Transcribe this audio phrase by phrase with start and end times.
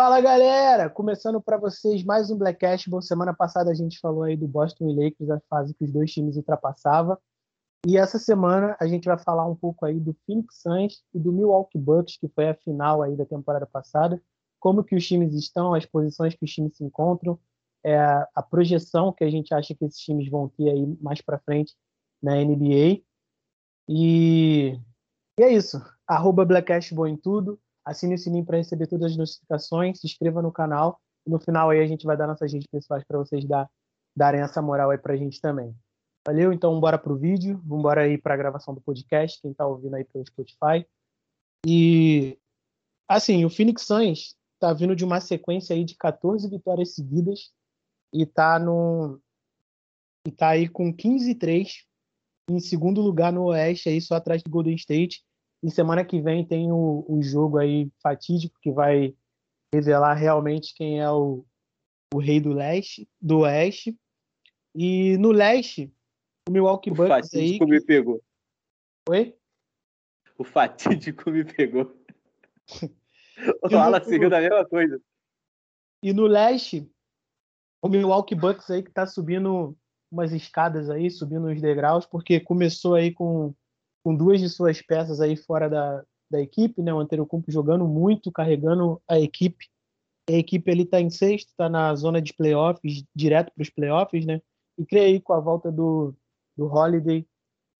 [0.00, 2.88] Fala galera, começando para vocês mais um Blackcast.
[2.88, 5.90] Bom, semana passada a gente falou aí do Boston e Lakers, a fase que os
[5.90, 7.18] dois times ultrapassavam.
[7.84, 11.32] E essa semana a gente vai falar um pouco aí do Phoenix Suns e do
[11.32, 14.22] Milwaukee Bucks, que foi a final aí da temporada passada.
[14.60, 17.36] Como que os times estão, as posições que os times se encontram,
[17.84, 21.40] é, a projeção que a gente acha que esses times vão ter aí mais para
[21.40, 21.74] frente
[22.22, 23.02] na NBA.
[23.88, 24.78] E,
[25.40, 25.82] e é isso.
[26.06, 30.42] Arroba Blackcast Boa em tudo assine o sininho para receber todas as notificações, se inscreva
[30.42, 33.44] no canal e no final aí a gente vai dar nossas redes pessoais para vocês
[33.46, 33.68] dar,
[34.14, 35.74] darem essa moral aí para a gente também.
[36.26, 36.52] Valeu?
[36.52, 39.96] Então bora pro vídeo, vamos embora aí para a gravação do podcast, quem está ouvindo
[39.96, 40.86] aí pelo Spotify.
[41.66, 42.38] E
[43.08, 47.52] assim, o Phoenix Suns está vindo de uma sequência aí de 14 vitórias seguidas
[48.12, 49.18] e está no
[50.26, 51.86] e tá aí com 15 e 3
[52.50, 55.22] em segundo lugar no Oeste aí só atrás do Golden State
[55.62, 59.14] e semana que vem tem o, o jogo aí fatídico que vai
[59.74, 61.44] revelar realmente quem é o,
[62.14, 63.98] o rei do leste, do oeste.
[64.74, 65.92] E no leste,
[66.48, 67.70] o Milwaukee Bucks o fatídico aí.
[67.70, 68.22] me pegou.
[69.08, 69.36] Oi?
[70.38, 71.96] O fatídico me pegou.
[73.62, 75.00] o Wallace riu da mesma coisa.
[76.02, 76.88] E no leste,
[77.82, 79.76] o Milwaukee Bucks aí que tá subindo
[80.10, 83.52] umas escadas aí, subindo uns degraus, porque começou aí com
[84.08, 86.94] com duas de suas peças aí fora da, da equipe, né?
[86.94, 89.68] O Antetokounmpo jogando muito, carregando a equipe.
[90.26, 94.24] A equipe ele está em sexto, está na zona de playoffs, direto para os playoffs,
[94.24, 94.40] né?
[94.78, 96.14] E creio aí com a volta do,
[96.56, 97.28] do Holiday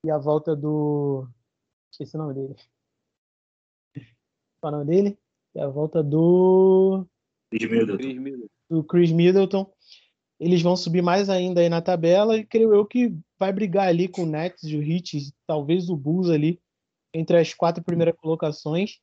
[0.04, 1.26] e a volta do.
[1.90, 2.54] Esqueci o nome dele.
[4.60, 5.18] Qual é o nome dele?
[5.54, 7.06] E a volta do.
[7.50, 8.48] Chris Middleton.
[8.68, 9.72] Do Chris Middleton
[10.38, 14.08] eles vão subir mais ainda aí na tabela e creio eu que vai brigar ali
[14.08, 16.60] com o Nets o Heat, talvez o Bulls ali
[17.14, 18.98] entre as quatro primeiras colocações.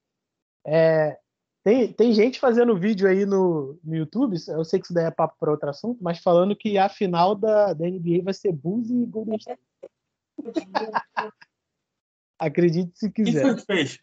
[0.65, 1.17] É,
[1.63, 5.11] tem, tem gente fazendo vídeo aí no, no YouTube, eu sei que isso daí é
[5.11, 8.89] papo para outro assunto, mas falando que a final da, da NBA vai ser Bulls
[8.89, 9.61] e Golden State.
[12.37, 13.41] Acredite se quiser.
[13.41, 13.99] Quem foi que fez?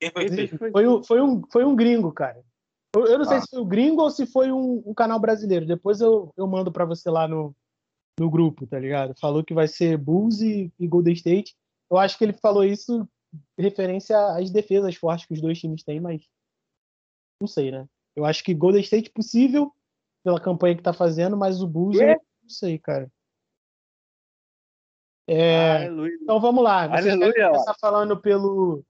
[0.00, 0.50] Quem foi que fez?
[0.72, 2.42] Foi, um, foi, um, foi um gringo, cara.
[2.94, 3.28] Eu, eu não ah.
[3.28, 5.66] sei se foi o gringo ou se foi um, um canal brasileiro.
[5.66, 7.54] Depois eu, eu mando para você lá no,
[8.18, 9.14] no grupo, tá ligado?
[9.18, 11.56] Falou que vai ser Bulls e, e Golden State.
[11.90, 13.08] Eu acho que ele falou isso
[13.58, 16.26] referência às defesas fortes que os dois times têm, mas
[17.40, 17.86] não sei, né?
[18.14, 19.72] Eu acho que Golden State possível
[20.24, 22.14] pela campanha que tá fazendo, mas o Bulls é?
[22.14, 23.10] não sei, cara.
[25.28, 25.86] É,
[26.22, 26.88] então vamos lá.
[26.88, 28.84] Vocês Aleluia, querem começar falando pelo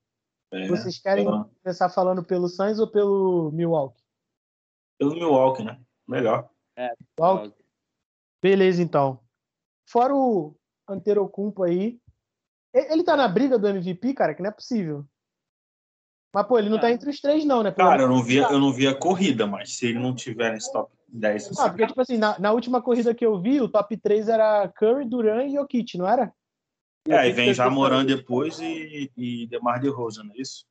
[0.52, 4.02] é, Vocês querem começar falando pelo Suns ou pelo Milwaukee?
[4.98, 5.80] Pelo Milwaukee, né?
[6.06, 6.48] Melhor.
[6.76, 7.65] É, Milwaukee.
[8.46, 9.18] Beleza, então.
[9.88, 10.56] Fora o
[10.88, 11.98] Antetokounmpo aí,
[12.72, 15.04] ele tá na briga do MVP, cara, que não é possível.
[16.32, 16.92] Mas, pô, ele não tá é.
[16.92, 17.72] entre os três, não, né?
[17.72, 20.52] Pelo cara, eu não, via, eu não vi a corrida, mas se ele não tiver
[20.52, 21.58] nesse top 10...
[21.58, 24.68] Ah, porque, tipo assim, na, na, última corrida que eu vi, o top 3 era
[24.68, 26.32] Curry, Duran e Jokic, não era?
[27.08, 30.64] É, aí vem já Moran depois e, e Demar de Rosa, não é isso?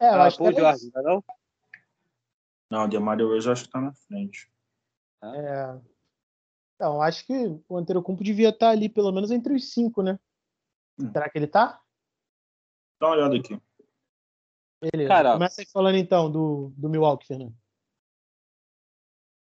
[0.00, 1.24] É, eu ah, acho que é Jorge, não, não?
[2.70, 4.50] Não, Demar de Rosa acho que tá na frente.
[5.22, 5.91] É.
[6.82, 7.32] Então, acho que
[7.68, 10.18] o Antetokounmpo devia estar ali pelo menos entre os cinco, né?
[10.98, 11.12] Hum.
[11.12, 11.80] Será que ele tá?
[13.00, 13.56] Dá uma olhada aqui.
[14.82, 15.08] Beleza.
[15.08, 17.54] Cara, Começa aí falando então do, do Milwaukee, Fernando.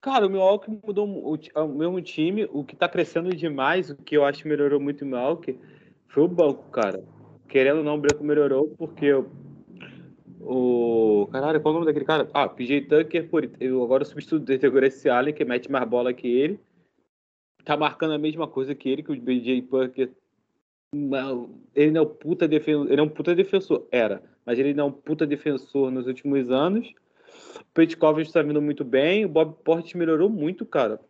[0.00, 2.46] Cara, o Milwaukee mudou o, o mesmo time.
[2.46, 5.60] O que tá crescendo demais, o que eu acho que melhorou muito o Milwaukee,
[6.08, 7.04] foi o banco, cara.
[7.50, 9.30] Querendo ou não, o Branco melhorou porque o,
[10.40, 11.28] o.
[11.30, 12.30] Caralho, qual é o nome daquele cara?
[12.32, 16.28] Ah, PJ Tucker, por, eu agora o substituto esse Allen, que mete mais bola que
[16.28, 16.58] ele.
[17.66, 20.08] Tá marcando a mesma coisa que ele, que o BJ.
[20.94, 22.92] Não, ele não é um puta defensor.
[22.92, 23.88] Ele é um puta defensor.
[23.90, 26.94] Era, mas ele não é um puta defensor nos últimos anos.
[27.60, 29.24] O Petkov está vindo muito bem.
[29.24, 31.00] O Bob Portes melhorou muito, cara.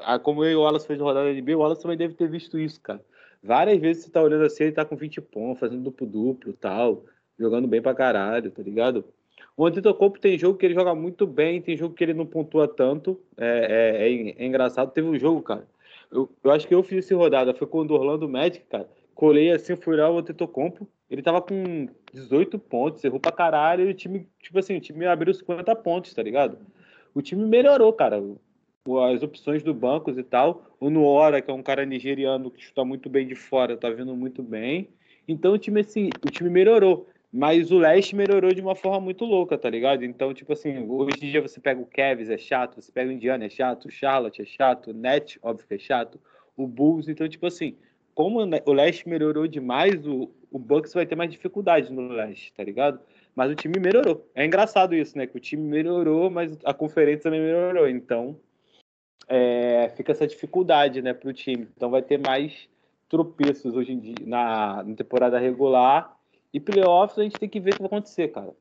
[0.00, 2.30] Ah, como eu e o Wallace fez rodada da NBA, o Wallace também deve ter
[2.30, 3.04] visto isso, cara.
[3.42, 7.04] Várias vezes você tá olhando assim, ele tá com 20 pontos, fazendo duplo-duplo tal,
[7.38, 9.04] jogando bem pra caralho, tá ligado?
[9.54, 12.66] O Antetokounmpo tem jogo que ele joga muito bem, tem jogo que ele não pontua
[12.66, 13.20] tanto.
[13.36, 14.90] É, é, é, é engraçado.
[14.90, 15.68] Teve um jogo, cara.
[16.10, 17.54] Eu, eu, acho que eu fiz essa rodada.
[17.54, 18.88] Foi quando o Orlando Magic, cara.
[19.14, 20.88] Colei assim, fui lá o Antetokounmpo.
[21.10, 25.06] Ele tava com 18 pontos, errou pra caralho, e o time, tipo assim, o time
[25.06, 26.58] abriu 50 pontos, tá ligado?
[27.14, 28.22] O time melhorou, cara.
[29.12, 30.64] As opções do bancos e tal.
[30.80, 34.14] O Nuora, que é um cara nigeriano que chuta muito bem de fora, tá vindo
[34.14, 34.88] muito bem.
[35.26, 37.06] Então o time, assim, o time melhorou.
[37.32, 40.04] Mas o leste melhorou de uma forma muito louca, tá ligado?
[40.04, 43.12] Então, tipo assim, hoje em dia você pega o Kevs, é chato, você pega o
[43.12, 46.18] Indiana, é chato, o Charlotte é chato, o Net, óbvio que é chato,
[46.56, 47.76] o Bulls, então, tipo assim,
[48.14, 52.64] como o leste melhorou demais, o, o Bucks vai ter mais dificuldade no leste, tá
[52.64, 52.98] ligado?
[53.38, 54.28] mas o time melhorou.
[54.34, 55.24] É engraçado isso, né?
[55.24, 57.88] Que o time melhorou, mas a conferência também melhorou.
[57.88, 58.36] Então,
[59.28, 61.68] é, fica essa dificuldade, né, para o time.
[61.76, 62.68] Então, vai ter mais
[63.08, 66.17] tropeços hoje em dia na, na temporada regular
[66.52, 67.18] e playoffs.
[67.18, 68.54] A gente tem que ver o que vai acontecer, cara.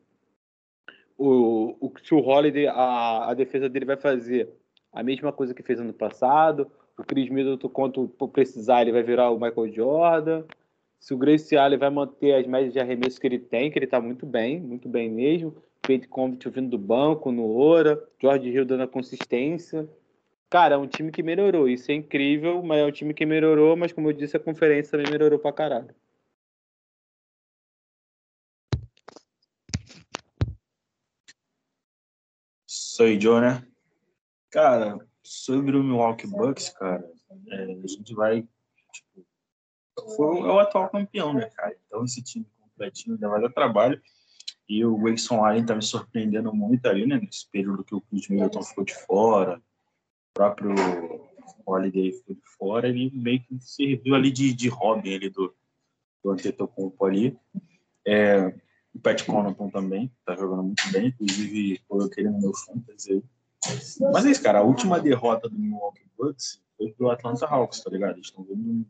[1.18, 4.50] O, o se o Holiday, a, a defesa dele vai fazer
[4.92, 6.72] a mesma coisa que fez ano passado.
[6.98, 10.44] O Chris Middleton, quanto precisar, ele vai virar o Michael Jordan.
[11.00, 13.86] Se o Grace Allen vai manter as médias de arremesso que ele tem, que ele
[13.86, 15.56] está muito bem, muito bem mesmo.
[15.82, 18.04] Pete Convict vindo do banco, no Ora.
[18.20, 19.88] George Hill dando a consistência.
[20.50, 21.70] Cara, é um time que melhorou.
[21.70, 24.92] Isso é incrível, mas é um time que melhorou, mas como eu disse, a conferência
[24.92, 25.94] também melhorou pra caralho.
[32.98, 33.64] Sou Joe, né?
[34.50, 37.08] Cara, sobre o Milwaukee Bucks, cara,
[37.52, 38.42] é, a gente vai.
[38.92, 39.24] Tipo,
[40.16, 41.78] foi, é o atual campeão, né, cara?
[41.86, 44.02] Então esse time completinho ainda vai dar trabalho.
[44.68, 47.20] E o Wilson Allen tá me surpreendendo muito ali, né?
[47.20, 50.74] Nesse período que o Chris Middleton ficou de fora, o próprio
[51.68, 55.56] Holiday ficou de fora, ele meio que serviu ali de, de Robin ali do,
[56.24, 57.38] do Antetokounmpo ali.
[58.08, 58.60] É,
[58.98, 63.24] o Pat Connaughton também tá jogando muito bem, inclusive coloquei ele no meu fantasy.
[64.12, 64.60] Mas é isso, cara.
[64.60, 68.16] A última derrota do Milwaukee Bucks foi pro Atlanta Hawks, tá ligado?
[68.16, 68.86] Eles estão vendo.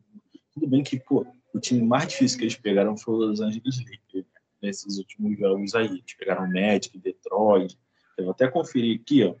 [0.52, 3.78] Tudo bem que, pô, o time mais difícil que eles pegaram foi o Los Angeles
[3.78, 4.40] Lakers, né?
[4.62, 5.86] nesses últimos jogos aí.
[5.86, 7.78] Eles pegaram Magic, Detroit.
[8.16, 9.34] Eu vou até conferir aqui, ó.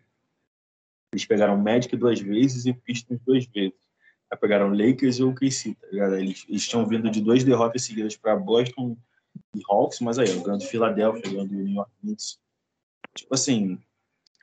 [1.12, 3.88] Eles pegaram Magic duas vezes e Pistons duas vezes.
[4.30, 6.16] Aí pegaram Lakers e OKC, tá ligado?
[6.16, 8.96] Eles, eles tinham vindo de duas derrotas seguidas para Boston
[9.54, 12.38] e Hawks, mas aí, ganhando Philadelphia, ganhando New York Knicks.
[13.14, 13.78] Tipo assim,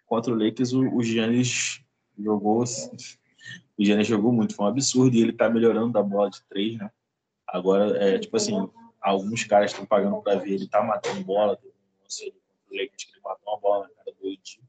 [0.06, 1.82] contra o Lakers, o, o Giannis
[2.18, 2.64] jogou.
[3.78, 5.16] O Giannis jogou muito, foi um absurdo.
[5.16, 6.92] E ele tá melhorando da bola de três, né?
[7.48, 8.54] Agora, é tipo assim,
[9.02, 11.58] alguns caras estão pagando para ver ele tá matando bola.
[12.08, 14.62] Sei, o Lakers que ele matou uma bola na cara do Edi.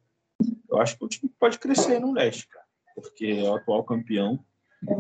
[0.69, 2.67] Eu acho que o time pode crescer no leste, cara.
[2.95, 4.45] Porque é o atual campeão.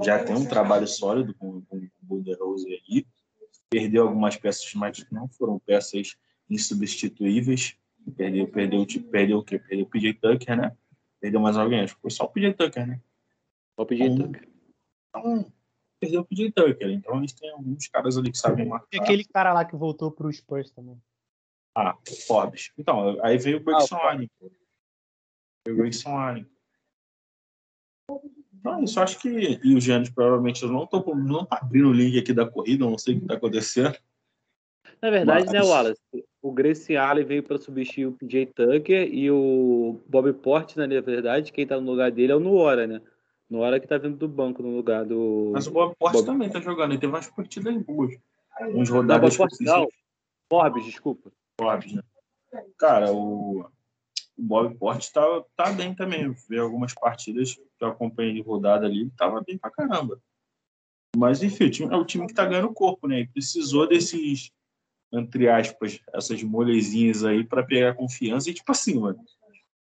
[0.03, 2.25] Já tem um trabalho sólido com, com, com o
[2.67, 3.07] aí.
[3.71, 6.17] Perdeu algumas peças, mas não foram peças
[6.49, 7.77] insubstituíveis
[8.15, 9.59] Perdeu, perdeu, perdeu o quê?
[9.59, 10.77] Perdeu o PJ Tucker, né?
[11.21, 13.01] Perdeu mais alguém, acho que foi só o PJ Tucker, né?
[13.75, 14.49] Só o PJ então, Tucker.
[15.09, 15.53] Então,
[15.99, 16.91] perdeu o PJ Tucker.
[16.91, 18.87] Então eles têm alguns caras ali que sabem marcar.
[18.93, 21.03] E aquele cara lá que voltou pro Spurs também.
[21.75, 21.97] Ah,
[22.27, 22.73] Forbes.
[22.79, 24.31] Então, aí veio o Gregson ah, Allen.
[25.67, 26.47] Veio o Gregson Allen.
[28.67, 29.61] Então, isso acho que.
[29.63, 32.99] E o Giannis provavelmente não, tô, não tá abrindo o link aqui da corrida, não
[32.99, 33.97] sei o que tá acontecendo.
[35.01, 35.69] Na verdade, né, Mas...
[35.69, 36.01] né, Wallace?
[36.43, 41.01] O Grace Allen veio para substituir o PJ Tucker e o Bob Porte, né, na
[41.01, 43.01] verdade, quem tá no lugar dele é o Nuora, né?
[43.49, 45.51] Nuora que tá vindo do banco no lugar do.
[45.53, 46.27] Mas o Bob Porte Bob...
[46.27, 48.15] também tá jogando, ele teve umas partidas boas.
[48.75, 49.37] Uns rodadas.
[49.39, 49.89] Não, Bob não.
[50.49, 51.31] Forbes, desculpa.
[51.61, 52.03] Forbes, né?
[52.79, 53.67] Cara, o,
[54.37, 55.23] o Bob Porte tá,
[55.57, 56.35] tá bem também.
[56.49, 60.21] Vi algumas partidas que eu acompanhei de rodada ali, tava bem pra caramba.
[61.17, 63.21] Mas, enfim, é o time que tá ganhando corpo, né?
[63.21, 64.53] E precisou desses
[65.13, 68.51] entre aspas, essas molezinhas aí para pegar confiança.
[68.51, 69.19] E, tipo assim, mano,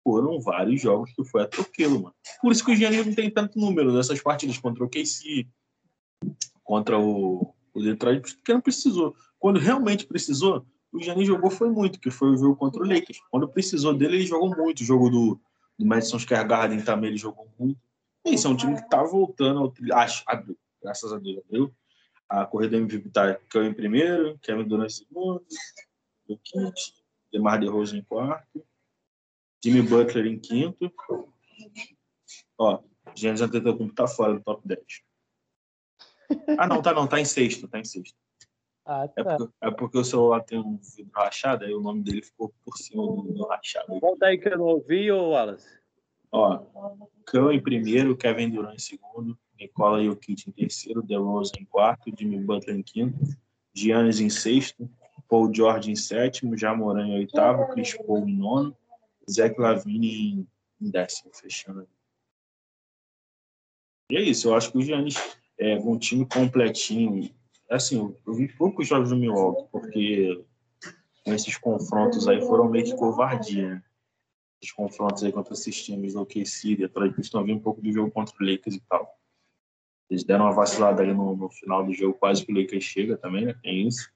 [0.03, 2.15] foram vários jogos que foi atropelo, mano.
[2.41, 5.47] Por isso que o Giannis não tem tanto número dessas partidas contra o KC,
[6.63, 9.17] contra o, o Detroit, porque não precisou.
[9.39, 13.21] Quando realmente precisou, o Giannis jogou foi muito, que foi o jogo contra o Lakers.
[13.31, 14.81] Quando precisou dele, ele jogou muito.
[14.81, 15.41] O jogo do,
[15.79, 17.81] do Madison Square Garden também ele jogou muito.
[18.25, 21.75] E isso é um time que tá voltando ao acho, abriu, graças a Deus, abriu
[22.29, 25.45] a corrida MVP tá Cão em primeiro, Kevin Durant em segundo,
[26.29, 26.95] o Kit,
[27.33, 28.65] DeMar DeRozan em quarto,
[29.63, 30.93] Jimmy Butler em quinto.
[32.59, 32.83] Ó,
[33.15, 34.81] Giannis Antetokounmpo tá fora do top 10.
[36.59, 38.17] Ah, não, tá não, tá em sexto, tá em sexto.
[38.87, 39.33] Ah, é tá.
[39.33, 42.53] É, porque, é porque o celular tem um vidro rachado, aí o nome dele ficou
[42.65, 43.99] por cima do, do rachado.
[43.99, 45.79] Volta aí que eu não ouvi, ô Wallace.
[46.31, 46.59] Ó,
[47.25, 52.41] Cão em primeiro, Kevin Durant em segundo, Nicola Jokic em terceiro, DeRozan em quarto, Jimmy
[52.41, 53.19] Butler em quinto,
[53.73, 54.91] Giannis em sexto,
[55.29, 58.77] Paul George em sétimo, Jamoran em oitavo, Chris Paul em nono,
[59.31, 60.47] Zach Lavine
[60.81, 61.89] em, décimo, fechando.
[64.11, 65.17] E é isso, eu acho que o Giannis
[65.59, 67.31] é um time completinho.
[67.71, 70.45] Assim, eu, vi poucos jogos do Milwaukee, porque
[71.27, 73.83] esses confrontos aí foram meio que covardia, né?
[74.63, 78.11] Esses confrontos aí contra esses times do OKC, Detroit, estão vindo um pouco do jogo
[78.11, 79.19] contra o Lakers e tal.
[80.09, 83.17] Eles deram uma vacilada ali no, no final do jogo, quase que o Lakers chega
[83.17, 83.55] também, né?
[83.63, 84.13] Tem isso.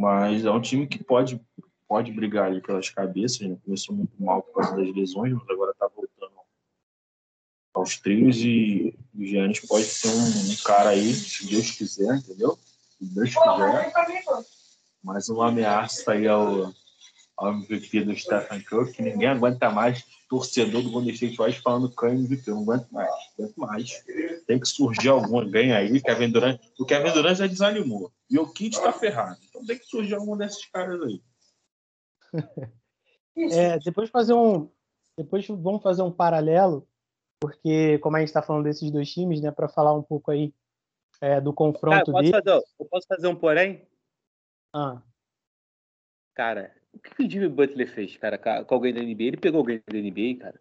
[0.00, 1.40] Mas é um time que pode,
[1.86, 3.40] pode brigar ali pelas cabeças.
[3.40, 3.56] Né?
[3.64, 6.34] Começou muito mal por causa das lesões, mas agora está voltando
[7.74, 12.58] aos trilhos e o Giannis pode ser um, um, cara aí, se Deus quiser, entendeu?
[12.98, 14.44] Se Deus quiser.
[15.02, 16.72] Mais uma ameaça aí ao,
[17.36, 21.90] ao MVP do Stephen Curry, que ninguém aguenta mais, torcedor do Golden State Warriors falando
[21.90, 22.50] que é MVP.
[22.50, 24.04] Eu não aguento mais, não aguento mais.
[24.46, 26.00] Tem que surgir algum ganho aí.
[26.00, 28.10] Kevin Durant, o Kevin Durant já desanimou.
[28.28, 29.38] E o Kit tá ferrado.
[29.48, 31.22] Então tem que surgir algum desses caras aí.
[33.36, 34.70] É, depois fazer um.
[35.18, 36.86] Depois vamos fazer um paralelo,
[37.44, 40.54] porque como a gente está falando desses dois times, né, para falar um pouco aí
[41.20, 42.32] é, do confronto Cara, eu, posso dele.
[42.32, 43.86] fazer, eu posso fazer um porém?
[44.72, 45.02] Ah,
[46.34, 49.22] Cara, o que, que o Jimmy Butler fez, cara, com alguém da NBA?
[49.24, 50.60] Ele pegou alguém da NBA, cara?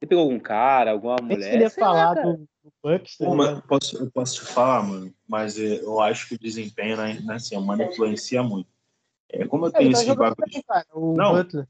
[0.00, 1.42] Ele pegou algum cara, alguma mulher?
[1.42, 2.32] se ele ia sei lá, falar cara.
[2.32, 6.34] do, do Bucks, tá Pô, posso, eu posso te falar, mano, mas eu acho que
[6.34, 8.68] o desempenho na, na semana influencia muito.
[9.30, 10.34] É, como eu tenho tá esse bagulho.
[10.52, 11.32] bem, cara, o Não.
[11.32, 11.66] Butler.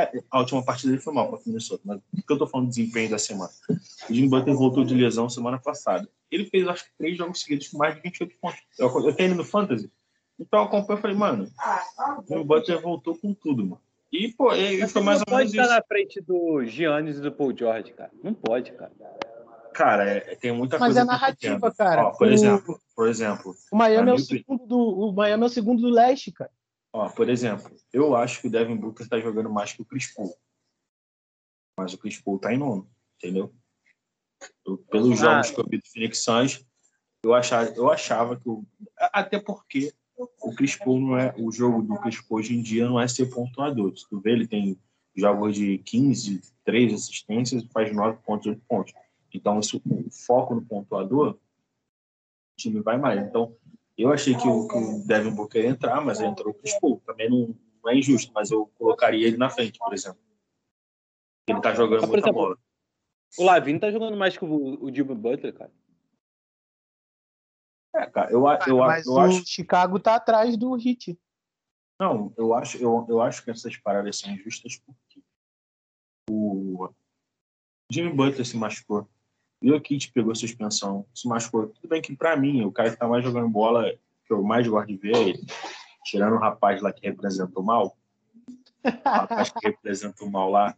[0.00, 2.46] É, a última partida dele foi mal para o Minnesota, mas por que eu tô
[2.46, 3.50] falando de desempenho da semana?
[4.08, 6.08] O Jimmy Butler voltou de lesão semana passada.
[6.30, 8.60] Ele fez, acho que, três jogos seguidos com mais de 28 pontos.
[8.78, 9.90] Eu, eu tenho ele no Fantasy.
[10.38, 11.48] Então eu acompanho e falei, mano,
[12.18, 13.80] o Jimmy Butler voltou com tudo, mano.
[14.12, 15.74] E, pô, e, Mas foi mais não ou pode menos estar isso.
[15.74, 18.10] na frente do Giannis e do Paul George, cara.
[18.22, 18.92] Não pode, cara.
[19.74, 21.00] Cara, é- tem muita Mas coisa.
[21.00, 22.06] é narrativa, cara.
[22.06, 25.46] Ó, por O- exemplo, por exemplo, O Miami, é o, segundo do, o Miami é
[25.46, 26.50] o segundo do leste, cara.
[26.92, 30.12] Ó, por exemplo, eu acho que o Devin Booker tá jogando mais que o Chris
[30.14, 30.34] Paul.
[31.78, 33.54] Mas o Chris Paul tá em nono, entendeu?
[34.64, 35.42] Eu- pelos Ah.
[35.42, 36.66] jogos que eu vi do Phoenix Suns,
[37.22, 38.64] eu achava, eu achava que o,
[38.96, 42.88] até porque o Chris Paul não é o jogo do Chris Paul hoje em dia
[42.88, 43.96] não é ser pontuador.
[43.96, 44.78] Se tu vê, ele tem
[45.14, 48.92] jogos de 15, 3 assistências e faz 9 pontos, 8 pontos.
[49.32, 53.20] Então, isso, o foco no pontuador, o time vai mais.
[53.20, 53.54] Então,
[53.98, 56.78] eu achei que o, que o Devin Booker ia entrar, mas aí entrou o Chris
[56.78, 57.00] Paul.
[57.04, 60.20] Também não, não é injusto, mas eu colocaria ele na frente, por exemplo.
[61.48, 62.58] Ele tá jogando Mas, por muita exemplo, bola.
[63.38, 65.72] O Lavine tá jogando mais que o, o Jimmy Butler, cara.
[67.94, 69.46] É, cara, eu, eu, a- Mas eu o acho.
[69.46, 71.18] Chicago tá atrás do Heat.
[72.00, 75.20] Não, eu acho, eu, eu acho que essas paradas são injustas porque
[76.30, 76.88] o
[77.90, 79.08] Jimmy Butler se machucou.
[79.60, 81.68] O Kit pegou suspensão, se machucou.
[81.68, 83.92] Tudo bem que pra mim, o cara que tá mais jogando bola,
[84.24, 85.46] que eu mais gosto de ver é ele.
[86.04, 87.96] Tirando o rapaz lá que representa o mal.
[88.84, 90.76] O rapaz que representa o mal lá.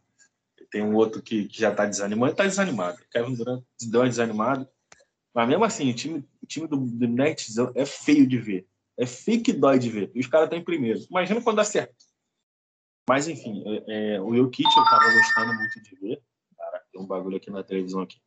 [0.70, 2.30] Tem um outro que, que já tá desanimado.
[2.30, 2.98] Ele tá desanimado.
[2.98, 4.70] O Kevin Durant deu uma desanimada.
[5.34, 8.66] Mas mesmo assim, o time, o time do, do Nets é feio de ver.
[8.98, 10.10] É feio que dói de ver.
[10.14, 11.00] E os caras estão em primeiro.
[11.10, 11.94] Imagina quando dá certo.
[13.08, 16.22] Mas, enfim, é, é, o Jokic eu tava gostando muito de ver.
[16.56, 18.20] Caraca, tem um bagulho aqui na televisão aqui.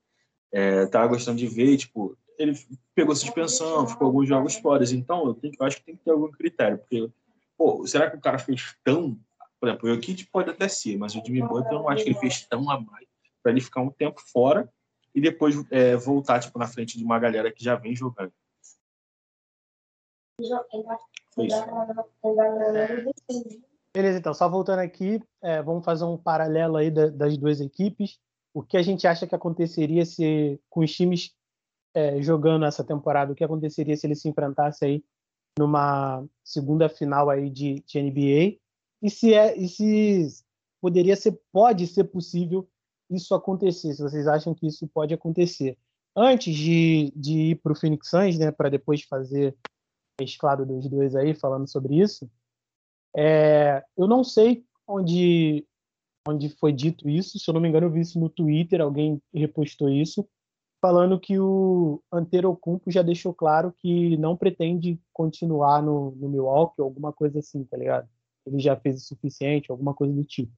[0.54, 2.54] É, tava gostando de ver, tipo, ele
[2.94, 4.84] pegou suspensão, ficou alguns jogos fora.
[4.92, 6.78] Então, eu, tenho, eu acho que tem que ter algum critério.
[6.78, 7.10] Porque,
[7.58, 9.18] pô, será que o cara fez tão...
[9.60, 12.10] Por exemplo, o Jokic pode até ser, mas o Jimmy Butler eu não acho que
[12.10, 13.08] ele fez tão a mais
[13.42, 14.72] para ele ficar um tempo fora
[15.16, 18.32] e depois é, voltar, tipo, na frente de uma galera que já vem jogando.
[21.38, 21.66] Isso.
[23.94, 28.20] Beleza, então, só voltando aqui, é, vamos fazer um paralelo aí da- das duas equipes.
[28.54, 31.34] O que a gente acha que aconteceria se, com os times
[31.94, 35.04] é, jogando essa temporada, o que aconteceria se eles se enfrentassem aí
[35.58, 38.60] numa segunda final aí de, de NBA?
[39.02, 40.44] E se, é, e se
[40.82, 42.68] poderia ser, pode ser possível
[43.10, 45.78] isso acontecer, se vocês acham que isso pode acontecer.
[46.16, 49.56] Antes de, de ir para o Phoenix Suns, né, para depois fazer
[50.20, 52.30] mesclado dos dois aí, falando sobre isso,
[53.16, 55.66] é, eu não sei onde,
[56.28, 59.22] onde foi dito isso, se eu não me engano, eu vi isso no Twitter, alguém
[59.34, 60.28] repostou isso,
[60.82, 67.12] falando que o Antetokounmpo já deixou claro que não pretende continuar no, no Milwaukee, alguma
[67.12, 68.10] coisa assim, tá ligado?
[68.46, 70.52] Ele já fez o suficiente, alguma coisa do tipo.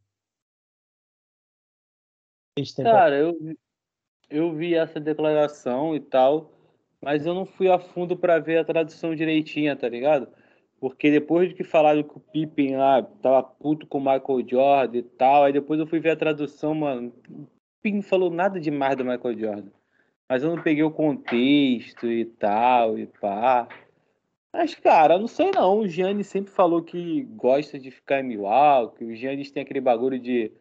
[2.84, 3.34] Cara, eu,
[4.30, 6.52] eu vi essa declaração e tal,
[7.02, 10.28] mas eu não fui a fundo pra ver a tradução direitinha, tá ligado?
[10.86, 14.98] Porque depois de que falaram que o Pippen lá tava puto com o Michael Jordan
[15.00, 17.12] e tal, aí depois eu fui ver a tradução, mano.
[17.28, 17.48] O
[17.82, 19.72] Pippen falou nada demais do Michael Jordan.
[20.30, 23.68] Mas eu não peguei o contexto e tal, e pá.
[24.54, 25.80] Mas, cara, não sei não.
[25.80, 29.06] O Giannis sempre falou que gosta de ficar em Milwaukee.
[29.06, 30.52] O Giannis tem aquele bagulho de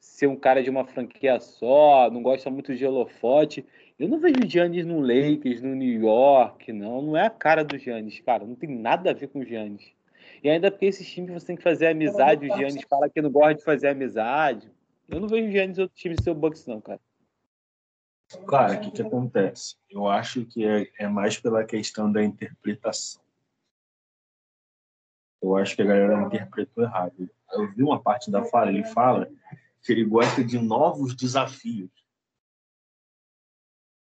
[0.00, 3.64] ser um cara de uma franquia só, não gosta muito de holofote.
[3.98, 7.02] Eu não vejo o Giannis no Lakers, no New York, não.
[7.02, 8.46] Não é a cara do Giannis, cara.
[8.46, 9.92] Não tem nada a ver com o Giannis.
[10.42, 12.48] E ainda porque esses times você tem que fazer amizade.
[12.48, 14.70] O Giannis fala que não gosta de fazer amizade.
[15.08, 17.00] Eu não vejo o Giannis outro time ser o Bucks, não, cara.
[18.46, 19.76] Cara, o que, que acontece?
[19.90, 23.22] Eu acho que é, é mais pela questão da interpretação.
[25.42, 27.28] Eu acho que a galera interpretou errado.
[27.52, 29.30] Eu vi uma parte da fala, ele fala
[29.82, 31.90] que ele gosta de novos desafios.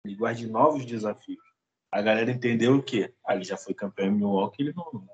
[0.09, 1.43] Ele gosta de novos desafios.
[1.91, 3.13] A galera entendeu o quê?
[3.23, 5.07] Ah, ele já foi campeão em Milwaukee, ele não.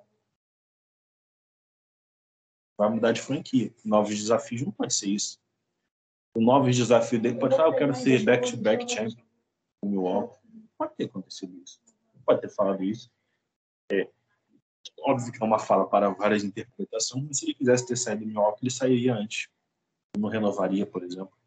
[2.77, 3.73] vai mudar de franquia.
[3.83, 5.37] Novos desafios não pode ser isso.
[6.33, 9.25] O novo desafio dele pode falar, ah, eu quero ser back-to-back champion
[9.83, 10.39] do Milwaukee.
[10.77, 11.81] Pode ter acontecido isso.
[12.25, 13.11] Pode ter falado isso.
[13.91, 14.09] É,
[14.99, 18.27] óbvio que é uma fala para várias interpretações, mas se ele quisesse ter saído do
[18.27, 19.49] Milwaukee, ele sairia antes.
[20.17, 21.37] Não renovaria, por exemplo.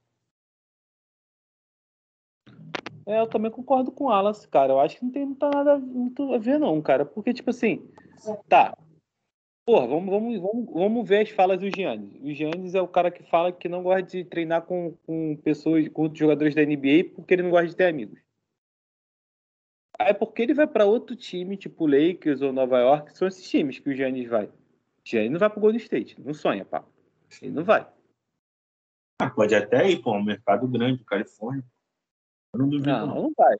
[3.09, 4.75] É, eu também concordo com o Alas, cara.
[4.75, 7.07] Eu acho que não tem tá nada muito a ver, não, cara.
[7.07, 7.91] Porque, tipo assim,
[8.47, 8.77] tá.
[9.65, 12.21] Porra, vamos, vamos, vamos, vamos ver as falas do Giannis.
[12.21, 15.89] O Giannis é o cara que fala que não gosta de treinar com, com pessoas,
[15.89, 18.21] com jogadores da NBA porque ele não gosta de ter amigos.
[19.99, 23.79] É porque ele vai para outro time, tipo Lakers ou Nova York, são esses times
[23.79, 24.47] que o Giannis vai.
[24.47, 24.53] O
[25.03, 26.85] Giannis não vai pro Golden State, não sonha, pá.
[27.41, 27.89] Ele não vai.
[29.19, 31.65] Ah, pode até ir para um mercado grande, Califórnia.
[32.59, 32.91] Eu não duvido.
[32.91, 33.57] Não, não, não vai.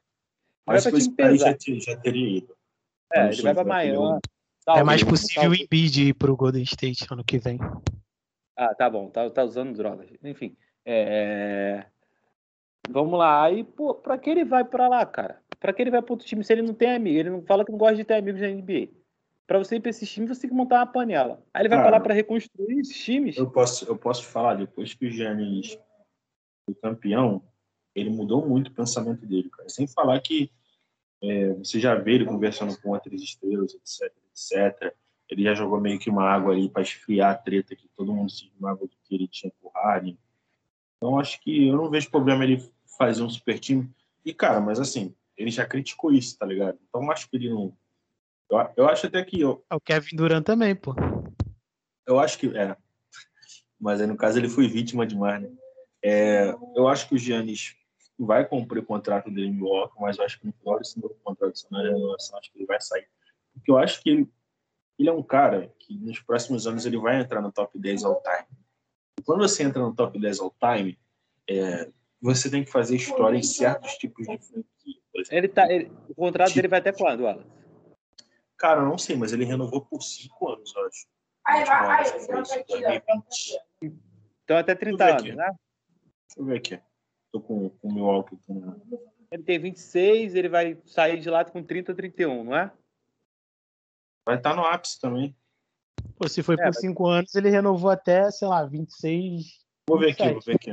[0.67, 2.57] Mas se fosse para já, já teria ido.
[3.15, 4.19] É, ele vai para Miami.
[4.69, 7.59] é mais possível o Embiid ir pro Golden State ano que vem.
[8.57, 10.11] Ah, tá bom, tá, tá usando drogas.
[10.23, 11.87] Enfim, é...
[12.91, 13.45] vamos lá.
[13.45, 15.41] Aí, pô, pra que ele vai pra lá, cara?
[15.61, 17.19] Pra que ele vai pro outro time se ele não tem amigo?
[17.19, 18.89] Ele não fala que não gosta de ter amigos na NBA.
[19.47, 21.43] Pra você ir pra esses times, você tem que montar uma panela.
[21.55, 23.37] Aí ele vai cara, pra lá pra reconstruir esses times.
[23.39, 25.79] Eu posso, eu posso falar, depois que o Giannis
[26.67, 27.43] foi campeão,
[27.95, 29.69] ele mudou muito o pensamento dele, cara.
[29.69, 30.51] Sem falar que
[31.23, 34.95] é, você já vê ele conversando com outras estrelas, etc, etc.
[35.29, 38.31] Ele já jogou meio que uma água ali para esfriar a treta que todo mundo
[38.31, 40.19] se esmava do que ele tinha com o Harden.
[40.97, 42.63] Então acho que eu não vejo problema ele
[42.99, 43.91] fazer um super time.
[44.25, 46.79] E cara, mas assim, ele já criticou isso, tá ligado?
[46.89, 47.77] Então acho que ele não.
[48.51, 49.41] Eu, eu acho até que.
[49.41, 49.65] Eu...
[49.71, 50.95] É o Kevin Durant também, pô.
[52.07, 52.57] Eu acho que.
[52.57, 52.77] É.
[53.79, 55.51] Mas aí no caso ele foi vítima demais, né?
[56.03, 57.77] É, eu acho que o Giannis
[58.19, 61.55] vai cumprir o contrato dele em Milwaukee, mas eu acho que final desse novo contrato,
[61.71, 63.09] na renovação, acho que ele vai sair.
[63.55, 64.29] Porque eu acho que ele,
[64.99, 68.23] ele é um cara que nos próximos anos ele vai entrar no top 10 all
[68.23, 68.59] time.
[69.19, 70.99] E quando você entra no top 10 all time,
[71.49, 75.01] é, você tem que fazer história em certos tipos de franquia.
[75.31, 77.45] Ele tá, ele, o contrato tipo, dele vai até quando, Alan?
[78.57, 81.07] Cara, eu não sei, mas ele renovou por 5 anos, eu acho.
[84.45, 85.51] Então até 30 anos, né?
[86.27, 86.81] Deixa eu ver aqui.
[87.33, 88.39] Tô com, com o Milwaukee.
[88.47, 88.75] Com...
[89.31, 92.73] Ele tem 26, ele vai sair de lá com 30 ou 31, não é?
[94.27, 95.37] Vai estar tá no ápice também.
[96.17, 97.13] Pô, se foi é, por 5 mas...
[97.13, 99.45] anos, ele renovou até, sei lá, 26.
[99.89, 100.23] Vou ver 27.
[100.23, 100.71] aqui, vou ver aqui.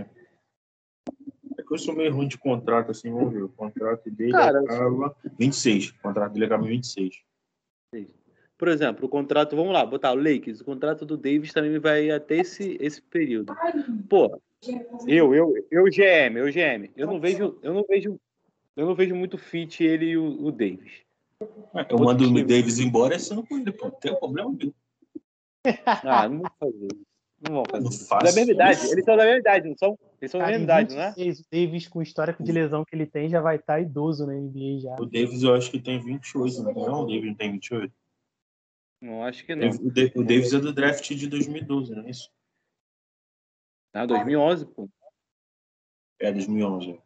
[1.57, 3.43] É que eu sou meio ruim de contrato, assim, vamos ver.
[3.43, 5.89] O contrato dele Cara, acaba 26.
[5.89, 7.15] O contrato dele acaba em 26.
[8.57, 12.09] Por exemplo, o contrato, vamos lá, botar o Lakers, o contrato do Davis também vai
[12.09, 13.53] até esse, esse período.
[14.09, 14.39] Pô,
[15.07, 16.89] eu, eu, eu GM, eu GM.
[16.95, 18.19] Eu não vejo, eu não vejo,
[18.75, 21.03] eu não vejo muito fit ele e o, o Davis.
[21.89, 23.91] Eu mando o Davis embora, você não pode, pô.
[23.91, 24.73] Tem problema meu.
[26.03, 26.87] Ah, não vou fazer
[27.41, 27.83] Não vão fazer.
[27.83, 28.91] Não da mesma idade.
[28.91, 29.99] Eles são da mesma idade, não são?
[30.21, 31.09] Eles são da mesma idade, não é?
[31.09, 34.25] O Davis, com o histórico de lesão que ele tem, já vai estar tá idoso
[34.25, 34.95] na NBA já.
[34.99, 36.89] O Davis, eu acho que tem 28, não é?
[36.91, 37.93] O Davis não tem 28?
[39.05, 39.69] Não, acho que não.
[39.69, 42.27] O Davis é do draft de 2012, não é isso?
[43.93, 44.89] Ah, 2011, pô.
[46.19, 46.99] É, 2011.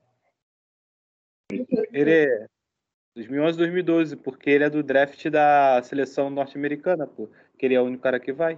[1.92, 2.48] Ele é
[3.16, 7.30] 2011, 2012, porque ele é do draft da seleção norte-americana, pô.
[7.58, 8.58] Que ele é o único cara que vai.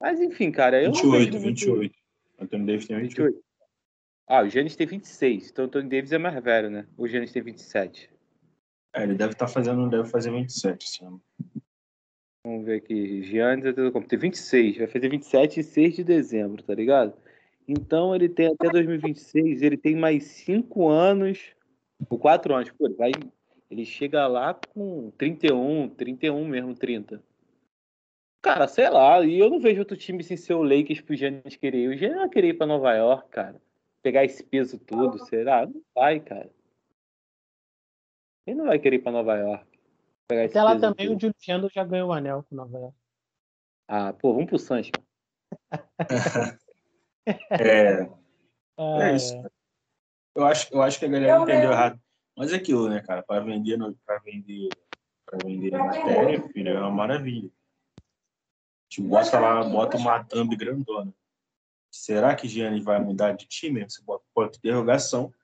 [0.00, 1.94] Mas enfim, cara, eu 28, não 28.
[2.38, 3.26] O Anthony Davis tem 28.
[3.26, 3.44] 28.
[4.26, 5.50] Ah, o Giannis tem 26.
[5.50, 6.86] Então o Anthony Davis é mais velho, né?
[6.96, 8.10] O Giannis tem 27.
[8.98, 11.22] É, ele deve estar tá fazendo, deve fazer 27 esse ano.
[12.44, 13.22] Vamos ver aqui.
[13.22, 13.72] Giannis
[14.08, 17.14] tem 26, vai fazer 27 em 6 de dezembro, tá ligado?
[17.68, 21.54] Então ele tem até 2026, ele tem mais 5 anos,
[22.10, 23.12] ou 4 anos, pô, ele vai.
[23.70, 27.22] Ele chega lá com 31, 31 mesmo, 30.
[28.42, 31.56] Cara, sei lá, e eu não vejo outro time sem ser o Lakers pro Giannis
[31.56, 31.88] querer.
[31.88, 33.60] O Giannis querer ir pra Nova York, cara.
[34.02, 35.66] Pegar esse peso todo, será?
[35.66, 36.50] Não vai, cara.
[38.48, 39.78] Ele não vai querer ir pra Nova York.
[40.32, 42.96] Até lá também o Juliano já ganhou o anel com Nova York.
[43.86, 44.92] Ah, pô, vamos pro Sanches.
[47.50, 48.08] é,
[48.80, 49.34] é isso.
[50.34, 52.00] Eu acho, eu acho que a galera entendeu errado.
[52.34, 53.22] Mas é aquilo, né, cara?
[53.22, 54.70] Para vender, para vender,
[55.26, 57.50] para vender matéria, filho, é uma maravilha.
[58.88, 61.12] Tipo, bota lá, bota uma thumb grandona.
[61.90, 63.84] Será que Giannis vai mudar de time?
[63.84, 65.34] Você bota ponto de interrogação.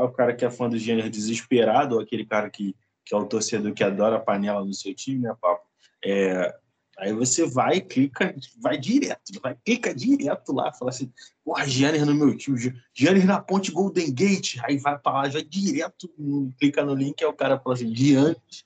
[0.00, 3.18] É o cara que é fã do Giannis desesperado, ou aquele cara que que é
[3.18, 5.66] o torcedor que adora a panela no seu time, né, Papo?
[6.04, 6.54] É,
[6.96, 11.12] aí você vai, clica, vai direto, vai, clica direto lá, fala assim,
[11.44, 12.56] porra, Giannis no meu time,
[12.94, 16.08] Giannis na ponte Golden Gate, aí vai para lá, já direto,
[16.56, 18.64] clica no link, é o cara fala assim, Giannis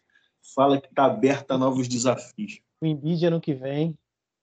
[0.54, 2.60] fala que tá aberta a novos desafios.
[2.82, 3.96] O Embiid ano que vem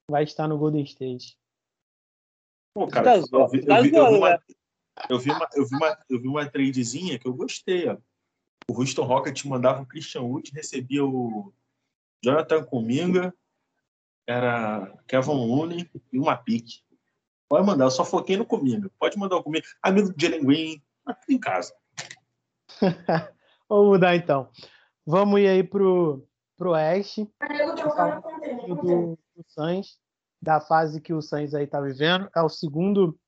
[0.10, 1.38] vai estar no Golden State.
[2.73, 4.39] Pô, cara, Tá eu vi, eu tá vi- eu vi uma, né?
[5.10, 7.97] Eu vi uma, eu vi uma, eu vi uma tradezinha que eu gostei, ó.
[8.67, 11.54] O Houston Rockets mandava o Christian Wood, recebia o
[12.23, 13.34] Jonathan Kuminga,
[14.27, 16.84] era Kevin Looney e uma pique.
[17.49, 18.89] Pode mandar, eu só foquei no Kuminga.
[18.97, 19.65] Pode mandar o Kuminga.
[19.82, 21.73] Amigo do Jalen Green, mas tudo em casa.
[23.67, 24.49] Vamos mudar então.
[25.06, 26.25] Vamos ir aí pro,
[26.58, 27.30] pro Oeste.
[28.67, 29.99] Do, do Suns,
[30.41, 32.30] da fase que o Suns aí tá vivendo.
[32.36, 33.19] É o segundo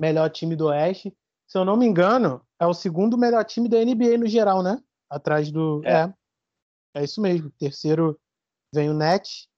[0.00, 1.14] melhor time do Oeste.
[1.46, 4.80] Se eu não me engano, é o segundo melhor time da NBA no geral, né?
[5.08, 5.82] Atrás do.
[5.84, 6.02] É.
[6.04, 6.14] É.
[7.00, 7.50] É, isso mesmo.
[7.58, 8.18] Terceiro
[8.74, 9.48] vem o Nets.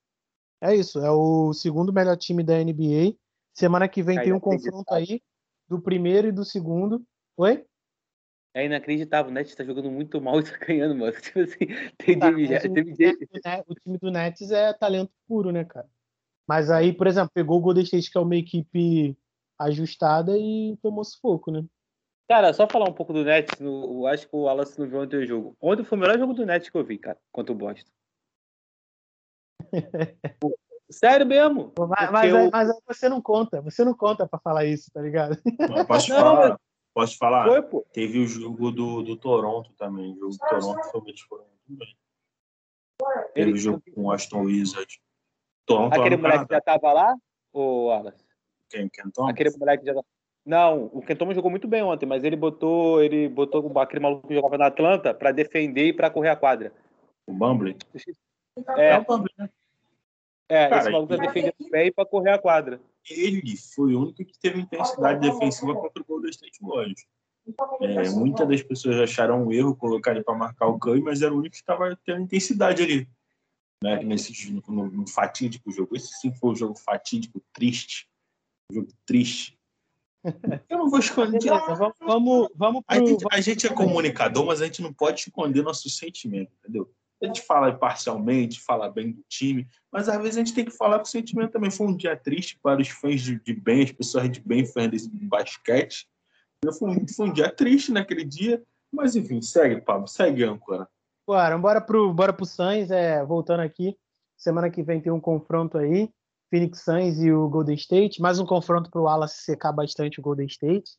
[0.61, 0.99] É isso.
[0.99, 3.15] É o segundo melhor time da NBA.
[3.55, 5.21] Semana que vem É tem um confronto aí
[5.67, 7.03] do primeiro e do segundo.
[7.37, 7.65] Oi?
[8.55, 11.11] É inacreditável, o Nets tá jogando muito mal e tá ganhando, mano.
[11.19, 11.65] Tipo assim,
[11.97, 15.65] tem Tá, time, já, o, o Net- o time do Nets é talento puro, né,
[15.65, 15.89] cara?
[16.47, 19.17] Mas aí, por exemplo, pegou o Golden State, que é uma equipe
[19.59, 21.63] ajustada, e tomou sufoco, né?
[22.27, 25.01] Cara, só falar um pouco do Nets, no, eu acho que o Wallace não viu
[25.01, 25.55] ontem o jogo.
[25.61, 27.91] Ontem foi o melhor jogo do Nets que eu vi, cara, contra o Boston.
[30.89, 31.73] Sério mesmo.
[31.77, 35.01] Mas, mas, aí- o- mas você não conta, você não conta pra falar isso, tá
[35.01, 35.37] ligado?
[35.69, 36.59] Mas Posso Não, falar?
[36.93, 37.47] Posso falar?
[37.47, 37.85] Foi, pô.
[37.91, 40.13] Teve o jogo do, do Toronto também.
[40.13, 41.23] O jogo do Toronto foi muito
[41.67, 41.97] bem.
[43.33, 44.99] Teve Ele- o jogo com o Aston Wizards.
[45.65, 47.15] Toronto Aquele moleque já tava lá,
[47.51, 48.22] ô Wallace?
[48.73, 48.89] Quem?
[48.89, 49.31] Ken Thomas?
[49.31, 49.93] Aquele moleque já.
[50.45, 54.33] Não, o Kentomo jogou muito bem ontem, mas ele botou, ele botou aquele maluco que
[54.33, 56.73] jogava na Atlanta pra defender e pra correr a quadra.
[57.25, 57.77] O Bumbley?
[58.75, 59.49] É, o Bumbley, né?
[60.49, 62.81] é, Cara, esse maluco tá e- defendendo bem pra correr a quadra.
[63.09, 67.05] Ele foi o único que teve intensidade defensiva contra o Golden State Warriors.
[67.81, 71.33] É, muitas das pessoas acharam um erro colocar ele para marcar o Curry, mas era
[71.33, 73.07] o único que estava tendo intensidade ali.
[73.81, 74.01] Né?
[74.01, 75.95] Nesse, no, no, fatídico jogo.
[75.95, 78.09] Esse sim foi o jogo fatídico, triste.
[78.71, 79.57] Jogo triste.
[80.69, 81.39] Eu não vou esconder.
[81.39, 83.07] Beleza, vamos, vamos, vamos A pro.
[83.07, 86.89] gente, a gente é comunicador, mas a gente não pode esconder nosso sentimento, entendeu?
[87.21, 90.71] A gente fala imparcialmente, fala bem do time, mas às vezes a gente tem que
[90.71, 91.71] falar com o sentimento também.
[91.71, 94.89] Foi um dia triste para os fãs de, de bem, as pessoas de bem, fãs
[94.89, 96.07] desse basquete.
[96.77, 100.87] Foi um, foi um dia triste naquele dia, mas enfim, segue, Pablo, segue, âncora.
[101.25, 103.97] Bora, bora pro, bora pro Suns, é, voltando aqui.
[104.37, 106.09] Semana que vem tem um confronto aí.
[106.53, 108.21] Phoenix Suns e o Golden State.
[108.21, 110.91] Mais um confronto pro Wallace secar bastante o Golden State.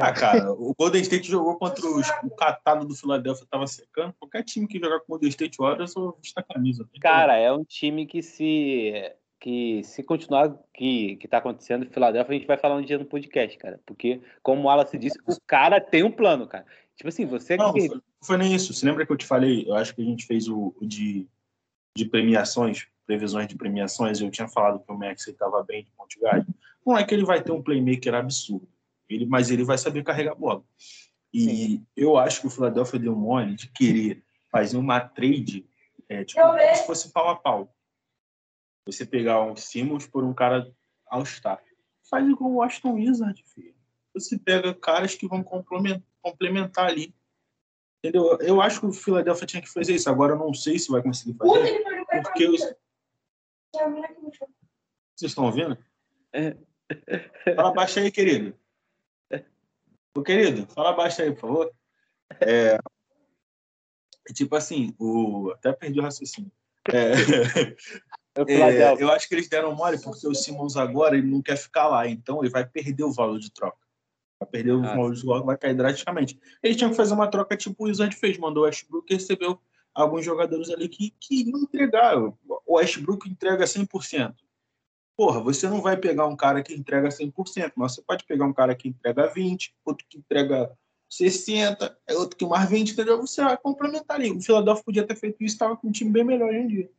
[0.00, 4.14] Ah, cara, o Golden State jogou contra os, o catado do Philadelphia, tava secando.
[4.20, 6.88] Qualquer time que jogar com o Golden State Warriors, eu vou a camisa.
[7.00, 12.36] Cara, é um time que se que se continuar que que tá acontecendo em Filadélfia,
[12.36, 15.36] a gente vai falar um dia no podcast, cara, porque como o Wallace disse, o
[15.48, 16.64] cara tem um plano, cara.
[16.94, 18.72] Tipo assim, você Não, que foi, não foi nem isso.
[18.72, 19.64] Você lembra que eu te falei?
[19.66, 21.26] Eu acho que a gente fez o, o de,
[21.96, 24.20] de premiações, previsões de premiações.
[24.20, 26.46] Eu tinha falado que o Max estava bem de ponte guard.
[26.86, 28.68] Não é que ele vai ter um playmaker absurdo,
[29.08, 30.62] ele, mas ele vai saber carregar a bola.
[31.34, 35.68] E eu acho que o Philadelphia deu mole de querer fazer uma trade,
[36.08, 37.74] é, tipo, como se fosse pau a pau.
[38.86, 40.72] Você pegar um Simmons por um cara
[41.08, 41.60] All-Star.
[42.08, 43.74] Faz igual o Aston Wizard, filho.
[44.14, 47.12] Você pega caras que vão complementar, complementar ali.
[47.98, 48.38] Entendeu?
[48.40, 50.08] Eu acho que o Philadelphia tinha que fazer isso.
[50.08, 51.84] Agora eu não sei se vai conseguir fazer.
[52.22, 52.62] Porque os...
[53.72, 55.76] Vocês estão ouvindo?
[56.32, 56.56] É.
[57.54, 58.54] Fala baixo aí, querido.
[60.14, 61.74] Ô, querido, fala baixo aí, por favor.
[62.40, 62.78] É...
[64.34, 65.50] Tipo assim, o...
[65.54, 66.50] até perdi o raciocínio.
[66.92, 67.74] É...
[68.34, 69.04] É, Philadelphia.
[69.04, 72.06] eu acho que eles deram mole porque o Simmons agora ele não quer ficar lá,
[72.08, 73.78] então ele vai perder o valor de troca.
[74.38, 76.40] Vai perder o Ah, valor de troca, vai cair drasticamente.
[76.62, 79.60] Eles tinham que fazer uma troca tipo o Wizard fez, mandou o Westbrook e recebeu
[79.94, 82.16] alguns jogadores ali que, que iam entregar.
[82.18, 82.36] O
[82.68, 84.34] Westbrook entrega 100%.
[85.16, 88.52] Porra, você não vai pegar um cara que entrega 100%, mas você pode pegar um
[88.52, 90.70] cara que entrega 20%, outro que entrega
[91.10, 93.20] 60%, é outro que mais 20%, entendeu?
[93.20, 94.30] Você vai complementar ali.
[94.30, 96.90] O Philadelphia podia ter feito isso, estava com um time bem melhor hoje em dia.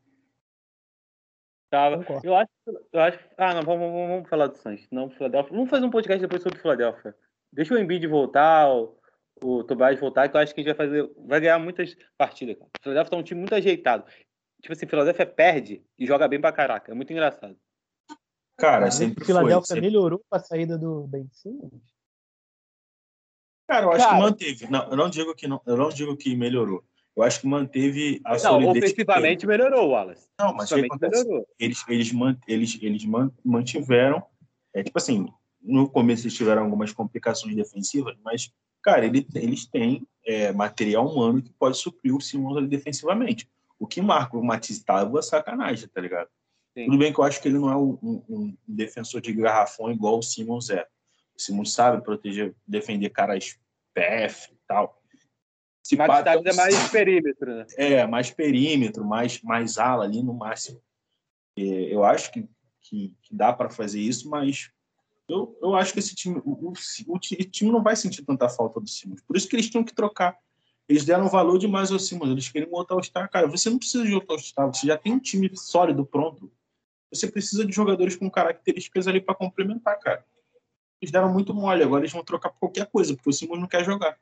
[1.71, 2.05] Tava.
[2.21, 2.51] Eu acho,
[2.91, 3.19] eu acho.
[3.37, 4.85] Ah, não, vamos, vamos, vamos falar do Suns.
[4.91, 5.55] Não, Philadelphia.
[5.55, 7.15] Vamos fazer um podcast depois sobre Philadelphia.
[7.51, 8.97] Deixa o Embiid voltar, o,
[9.43, 11.11] o Tobias voltar, que eu acho que a gente vai fazer.
[11.25, 12.69] Vai ganhar muitas partidas, cara.
[12.79, 14.05] O Philadelphia tá um time muito ajeitado.
[14.61, 16.91] Tipo assim, Philadelphia perde e joga bem pra caraca.
[16.91, 17.57] É muito engraçado.
[18.57, 19.65] Cara, O sempre Philadelphia foi.
[19.67, 21.81] sempre- melhorou com a saída do Ben Simmons?
[23.67, 24.67] Cara, eu acho Cara- que manteve.
[24.69, 26.83] Não, eu não digo que não, eu não digo que melhorou.
[27.15, 28.77] Eu acho que manteve a Não, solidez.
[28.93, 30.27] ofensivamente melhorou, Wallace.
[30.39, 31.47] Não, mas o melhorou.
[31.59, 32.11] Eles, eles,
[32.47, 34.23] eles, eles man- mantiveram.
[34.73, 35.27] É, tipo assim,
[35.61, 38.51] no começo eles tiveram algumas complicações defensivas, mas
[38.81, 43.49] cara, ele, eles têm é, material humano que pode suprir o Simmons ali defensivamente.
[43.79, 46.29] O que marca o Matisse é sacanagem, tá ligado?
[46.77, 46.85] Sim.
[46.85, 49.91] Tudo bem que eu acho que ele não é um, um, um, defensor de garrafão
[49.91, 50.85] igual o Simmons é.
[51.35, 53.57] O Simmons sabe proteger, defender caras
[53.93, 55.01] PF e tal.
[55.83, 57.65] Se Matisse Tábua é mais perímetro, né?
[57.75, 60.81] É, mais perímetro, mais, mais ala ali no máximo.
[61.57, 62.47] É, eu acho que,
[62.81, 64.71] que, que dá para fazer isso, mas
[65.31, 66.73] eu, eu acho que esse time, o, o,
[67.07, 69.21] o, time não vai sentir tanta falta do Simmons.
[69.21, 70.37] Por isso que eles tinham que trocar.
[70.89, 72.31] Eles deram valor demais ao Simmons.
[72.31, 73.29] Eles queriam outro All-Star.
[73.29, 74.67] Cara, você não precisa de outro All-Star.
[74.67, 76.51] Você já tem um time sólido pronto.
[77.09, 80.25] Você precisa de jogadores com características ali para complementar, cara.
[81.01, 81.83] Eles deram muito mole.
[81.83, 84.17] Agora eles vão trocar por qualquer coisa, porque o Simmons não quer jogar.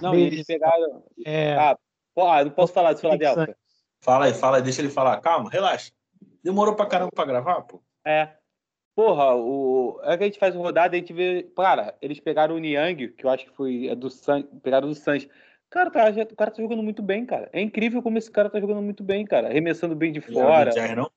[0.00, 1.04] Não, eles pegaram.
[1.24, 1.56] É...
[1.56, 1.78] Ah,
[2.16, 3.56] ah, não posso falar do Philadelphia.
[4.00, 5.20] Fala aí, fala aí, deixa ele falar.
[5.20, 5.92] Calma, relaxa.
[6.42, 7.82] Demorou pra caramba pra gravar, pô?
[8.04, 8.36] É.
[8.94, 10.00] Porra, o...
[10.04, 11.42] é que a gente faz uma rodada e a gente vê.
[11.56, 14.42] Cara, eles pegaram o Niang, que eu acho que foi é do San...
[14.42, 15.28] pegaram do Sanches.
[15.68, 16.22] Cara, tá, já...
[16.22, 17.50] o cara tá jogando muito bem, cara.
[17.52, 19.48] É incrível como esse cara tá jogando muito bem, cara.
[19.48, 20.70] Arremessando bem de ele fora.
[20.70, 21.10] Era do Jazz, não?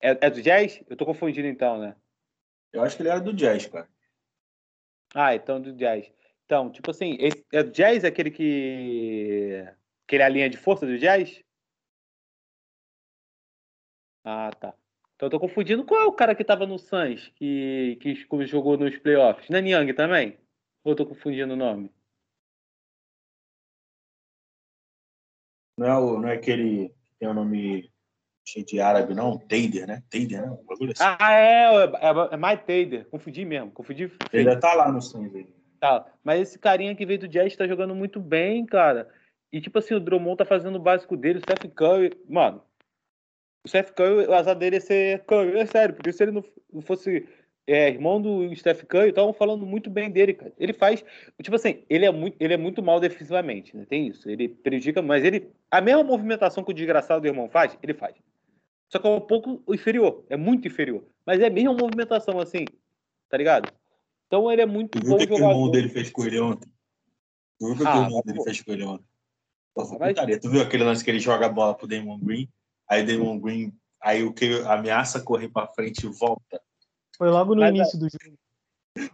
[0.00, 0.82] É, é do Jazz?
[0.88, 1.96] Eu tô confundindo então, né?
[2.72, 3.88] Eu acho que ele era do Jazz, cara.
[5.12, 6.12] Ah, então do Jazz.
[6.44, 7.44] Então, tipo assim, esse...
[7.52, 9.64] é do Jazz aquele que.
[10.06, 11.42] Aquele é a linha de força do Jazz?
[14.24, 14.77] Ah, tá.
[15.18, 15.84] Então eu tô confundindo.
[15.84, 18.14] Qual é o cara que tava no Suns, que, que
[18.46, 19.50] jogou nos playoffs?
[19.50, 20.38] Não é Niang também?
[20.84, 21.90] Ou eu tô confundindo o nome?
[25.76, 27.90] Não é, o, não é aquele que tem o nome
[28.46, 29.36] cheio de árabe, não?
[29.36, 30.04] Tader, né?
[30.08, 30.56] Tader, né?
[30.70, 31.16] Assim.
[31.18, 33.08] Ah, é, é, é mais Tader.
[33.10, 33.72] Confundi mesmo.
[33.72, 34.12] Confundi.
[34.32, 35.48] Ele tá lá no Suns aí.
[35.80, 36.06] Tá.
[36.22, 39.12] Mas esse carinha que veio do Jazz tá jogando muito bem, cara.
[39.52, 42.16] E tipo assim, o Drummond tá fazendo o básico dele, o Steph Curry.
[42.28, 42.62] Mano,
[43.68, 46.82] o Steph Curry, o azar dele é ser Curry, é sério, porque se ele não,
[46.82, 47.28] fosse
[47.66, 50.52] é, irmão do Steph Curry, estavam falando muito bem dele, cara.
[50.58, 51.04] Ele faz,
[51.42, 53.84] tipo assim, ele é muito, ele é muito mal defensivamente, né?
[53.86, 54.28] Tem isso.
[54.28, 58.14] Ele prejudica, mas ele a mesma movimentação que o desgraçado do irmão faz, ele faz.
[58.90, 62.64] Só que é um pouco inferior, é muito inferior, mas é a mesma movimentação assim,
[63.28, 63.70] tá ligado?
[64.26, 65.24] Então ele é muito bom jogador.
[65.24, 66.70] O que o irmão dele fez com ele ontem?
[67.60, 69.04] Tu viu o que ah, o irmão dele fez com ele ontem?
[69.76, 70.16] Nossa, mas...
[70.40, 72.48] Tu viu aquele lance que ele joga a bola pro Damon Green?
[72.88, 76.60] Aí Damon Green, aí o que ameaça correr para frente e volta.
[77.16, 78.00] Foi logo no Mas início é...
[78.00, 78.38] do jogo.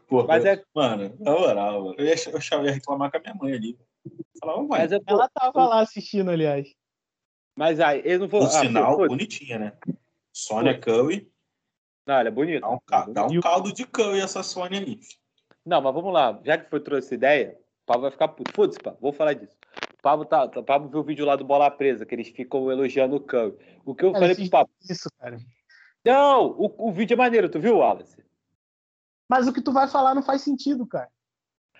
[0.06, 0.62] Pô, Mas é...
[0.74, 3.78] Mano, na moral, mano, eu ia, eu ia reclamar com a minha mãe ali.
[4.38, 4.80] Falava, mãe.
[4.80, 6.68] Mas é, Ela tava lá assistindo, aliás.
[7.56, 8.44] Mas aí, eles não foram.
[8.44, 9.72] O ah, sinal, pô, bonitinha, né?
[10.32, 11.30] Sônia Curry.
[12.06, 12.60] Não, ela é bonita.
[12.60, 15.00] Dá um, dá um caldo de Curry essa Sônia aí.
[15.64, 16.40] Não, mas vamos lá.
[16.44, 18.52] Já que foi trouxe essa ideia, o Pablo vai ficar puto.
[18.52, 18.94] Foda-se, pá.
[19.00, 19.56] Vou falar disso.
[20.04, 23.16] Pablo, tá, o Pablo viu o vídeo lá do Bola Presa, que eles ficam elogiando
[23.16, 23.56] o Curry.
[23.86, 24.70] O que eu falei pro Pablo.
[24.86, 25.38] Isso, cara.
[26.04, 28.22] Não, o, o vídeo é maneiro, tu viu, Wallace?
[29.26, 31.08] Mas o que tu vai falar não faz sentido, cara.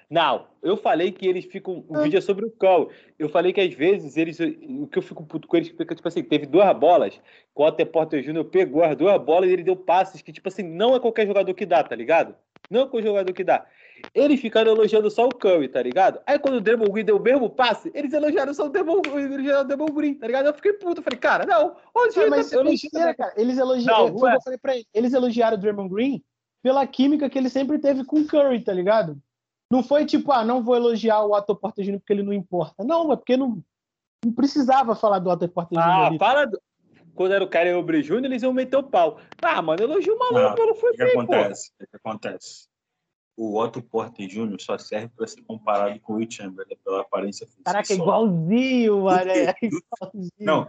[0.08, 1.84] Não, eu falei que eles ficam.
[1.86, 2.02] O ah.
[2.02, 2.88] vídeo é sobre o Curry.
[3.18, 4.38] Eu falei que às vezes eles.
[4.40, 7.20] O que eu fico puto com eles, porque, tipo assim, teve duas bolas.
[7.54, 8.44] O Otto Porter Jr.
[8.46, 11.52] pegou as duas bolas e ele deu passes que, tipo assim, não é qualquer jogador
[11.52, 12.34] que dá, tá ligado?
[12.74, 13.64] Não é qualquer jogador que dá.
[14.12, 16.20] Eles ficaram elogiando só o Curry, tá ligado?
[16.26, 19.92] Aí quando o Draymond Green deu o mesmo passe, eles elogiaram só o Draymond, o
[19.92, 20.46] Green, tá ligado?
[20.46, 21.76] Eu fiquei puto, falei, cara, não.
[21.94, 23.32] Onde é, mas eu mentira, cara.
[23.36, 24.34] Eles elogiaram, não, não é.
[24.34, 26.22] eu falei pra eles, eles elogiaram o Draymond Green
[26.62, 29.16] pela química que ele sempre teve com o Curry, tá ligado?
[29.70, 31.98] Não foi tipo, ah, não vou elogiar o Otto Porter Jr.
[31.98, 32.84] porque ele não importa.
[32.84, 33.62] Não, é porque não,
[34.24, 35.84] não precisava falar do Otto Porter Jr.
[35.84, 36.18] Ah, ali.
[36.18, 36.60] fala do...
[37.14, 39.20] Quando era o cara Obre Jr., eles iam meter o pau.
[39.42, 41.70] Ah, mano, elogio o maluco, não, não foi O que acontece?
[41.80, 42.68] O que acontece?
[43.36, 44.60] o Otto Porter Jr.
[44.60, 47.64] só serve para ser comparado com o Will Chamberlain pela aparência física.
[47.64, 49.30] Caraca, é igualzinho, mano.
[49.30, 49.54] É
[50.38, 50.68] Não,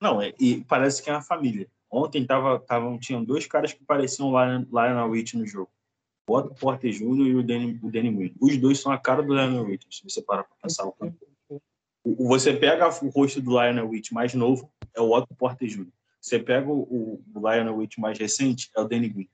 [0.00, 1.68] não é, e parece que é uma família.
[1.90, 5.70] Ontem tava, tava, tinham dois caras que pareciam Lionel Witt no jogo.
[6.28, 7.26] O Otto Porter Jr.
[7.26, 8.34] e o Danny, o Danny Green.
[8.40, 10.86] Os dois são a cara do Lionel Witt, se você parar para pensar.
[10.86, 10.94] O,
[12.14, 15.88] você pega o rosto do Lionel Witt mais novo, é o Otto Porter Jr.
[16.20, 19.30] Você pega o, o Lionel Witt mais recente, é o Danny Green.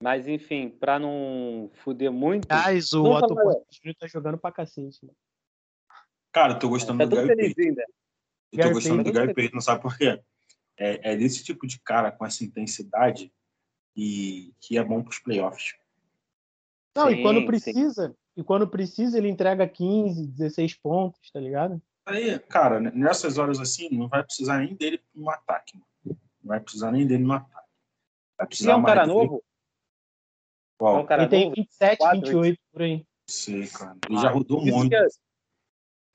[0.00, 2.46] Mas, enfim, pra não fuder muito.
[2.48, 5.06] Mas o Otto Porter tá jogando pra cacete.
[5.06, 5.12] Né?
[6.30, 7.82] Cara, tô gostando tá do Gary Payton.
[8.52, 10.20] Eu tô gostando do Gary Payton, sabe por quê?
[10.76, 13.32] É, é desse tipo de cara com essa intensidade
[13.96, 15.74] e que é bom pros playoffs.
[16.96, 18.23] Não, sim, e quando precisa, sim.
[18.36, 21.80] E quando precisa, ele entrega 15, 16 pontos, tá ligado?
[22.06, 25.78] Aí, cara, nessas horas assim, não vai precisar nem dele no ataque.
[26.04, 27.68] Não vai precisar nem dele no ataque.
[28.36, 29.42] Vai precisar e é um cara novo?
[30.76, 30.96] Qual?
[30.96, 33.06] Então, cara, ele tem 27, 4, 28 por aí.
[33.26, 33.96] Sei, cara.
[34.08, 34.94] Ele ah, já rodou muito.
[34.94, 35.06] É...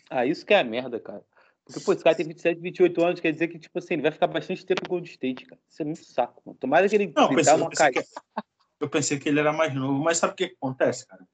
[0.10, 1.24] Ah, isso que é a merda, cara.
[1.66, 4.12] Porque, pô, esse cara tem 27, 28 anos, quer dizer que, tipo assim, ele vai
[4.12, 5.62] ficar bastante tempo com o Gold State, cara.
[5.70, 6.58] Isso é muito saco, mano.
[6.60, 7.92] Tomara que ele não, pensei.
[7.92, 8.04] Que...
[8.80, 10.04] eu pensei que ele era mais novo.
[10.04, 11.26] Mas sabe o que acontece, cara?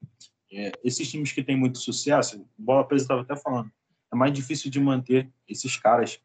[0.52, 3.70] É, esses times que têm muito sucesso, Bola Presa estava até falando,
[4.12, 6.20] é mais difícil de manter esses caras,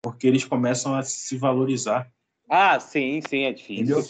[0.00, 2.10] porque eles começam a se valorizar.
[2.48, 3.84] Ah, sim, sim, é difícil.
[3.84, 4.04] Entendeu?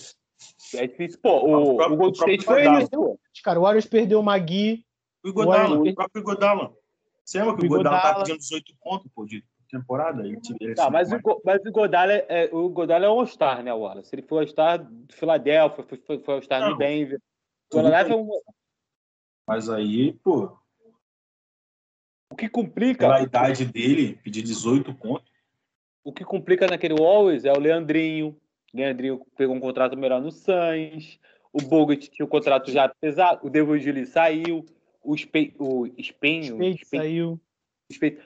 [0.75, 1.19] É difícil.
[1.23, 3.19] Pô, o, O próprio- o Gold o State foi pô.
[3.43, 4.85] Cara, o Warriors perdeu o Magui.
[5.25, 6.75] O o próprio Iguodala.
[7.25, 10.23] Você lembra que o O tava Iguodala- pedindo 18 pontos pô, de temporada?
[10.25, 13.63] Ele, ele Tá, mas o, mas o Godala é, é- o Godala é um All-Star,
[13.63, 14.15] né, Wallace?
[14.15, 16.77] Ele foi All-Star do Philadelphia, foi, foi, foi All-Star no Não.
[16.79, 17.19] Denver.
[17.73, 18.29] O Godala é um,
[19.47, 20.57] Mas aí, pô,
[22.31, 25.31] o que complica, pela idade dele, pedir 18 pontos.
[26.05, 28.37] o que complica naquele Always é o Leandrinho.
[28.75, 31.19] O Leandrinho pegou um contrato melhor no Suns.
[31.53, 33.47] O Bogut tinha um contrato já pesado.
[33.47, 34.67] O David Julie saiu.
[35.03, 36.59] O, Spe, o Espenho.
[36.85, 37.41] Saiu.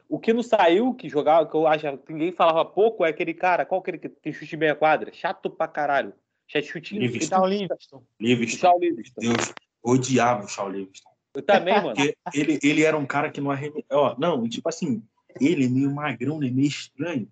[0.09, 3.35] O que não saiu, que jogava, que eu acho que ninguém falava pouco, é aquele
[3.35, 5.13] cara, qual aquele que tem chute meia quadra?
[5.13, 6.15] Chato pra caralho.
[6.49, 7.03] Chat chutinho.
[7.03, 7.47] Livingston.
[7.47, 7.99] Livingston.
[7.99, 8.79] O Livingston.
[8.81, 9.21] Livingston.
[9.21, 11.10] Deus, odiava o Shawn Livingston.
[11.35, 11.95] Eu também, mano.
[11.95, 13.85] Porque ele, ele era um cara que não arremessava.
[13.93, 15.03] Ó, não, tipo assim,
[15.41, 16.51] ele é meio magrão, né?
[16.51, 17.29] Meio estranho.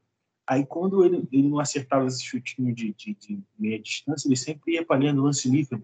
[0.46, 4.74] Aí quando ele, ele não acertava esse chutinho de, de, de meia distância, ele sempre
[4.74, 5.82] ia pra linha do lance livre.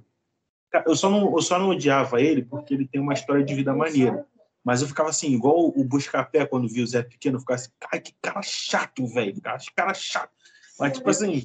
[0.87, 3.75] Eu só, não, eu só não odiava ele porque ele tem uma história de vida
[3.75, 4.27] maneira.
[4.65, 7.71] Mas eu ficava assim, igual o Buscapé, quando via o Zé Pequeno, eu ficava assim,
[7.79, 9.39] cara, que cara chato, velho.
[9.43, 10.33] Cara, que cara chato.
[10.81, 11.45] Mas, tipo assim,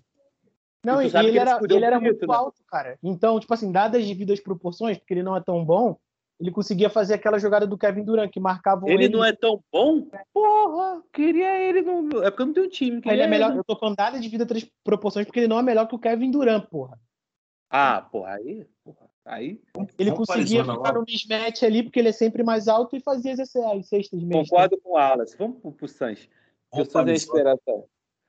[0.84, 2.34] Não, E ele ele era, ele era muito né?
[2.34, 2.98] alto, cara.
[3.04, 6.00] Então, tipo assim, dadas as devidas proporções, porque ele não é tão bom,
[6.40, 10.08] ele conseguia fazer aquela jogada do Kevin Durant, que marcavam Ele não é tão bom?
[10.34, 12.24] Porra, queria ele no.
[12.24, 13.02] É porque eu não tenho time.
[13.06, 13.50] Ele é melhor.
[13.50, 13.60] ele.
[13.60, 16.32] Eu tô falando dadas as devidas proporções, porque ele não é melhor que o Kevin
[16.32, 16.98] Durant, porra.
[17.70, 18.66] Ah, porra, aí.
[18.84, 19.62] Porra, aí.
[19.98, 23.34] Ele Vamos conseguia ficar no mismatch ali, porque ele é sempre mais alto e fazia
[23.34, 24.44] as, as cestas mesmo.
[24.44, 25.36] Concordo com o Alas.
[25.38, 26.30] Vamos pro, pro Suns.
[26.72, 27.56] Porque o Suns é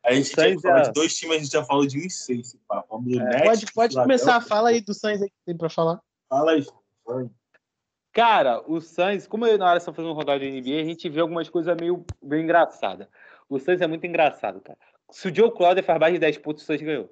[0.03, 2.49] a gente falar é- de dois times, a gente já falou de um e seis.
[2.49, 2.89] esse papo.
[2.91, 5.71] Vamos do É, Nets, Pode, pode começar, fala aí do Suns aí que tem pra
[5.71, 6.01] falar.
[6.29, 6.65] Fala aí.
[7.05, 7.31] fala aí.
[8.13, 11.09] Cara, o Suns, como eu na hora estamos fazendo um rodada de NBA, a gente
[11.09, 13.07] vê algumas coisas meio, meio engraçadas.
[13.49, 14.79] O Suns é muito engraçado, cara.
[15.11, 17.11] Se o Joe Crowder faz mais de 10 pontos, o Suns ganhou.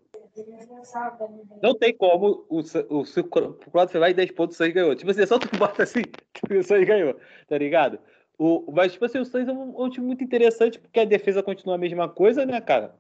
[1.63, 4.95] Não tem como o, o, se o faz mais de 10 pontos, o Suns ganhou.
[4.95, 6.03] Tipo assim, é só tu bota assim,
[6.51, 7.99] o Suns ganhou, tá ligado?
[8.37, 11.43] O, mas, tipo assim, o Suns é um, um time muito interessante, porque a defesa
[11.43, 12.95] continua a mesma coisa, né, cara?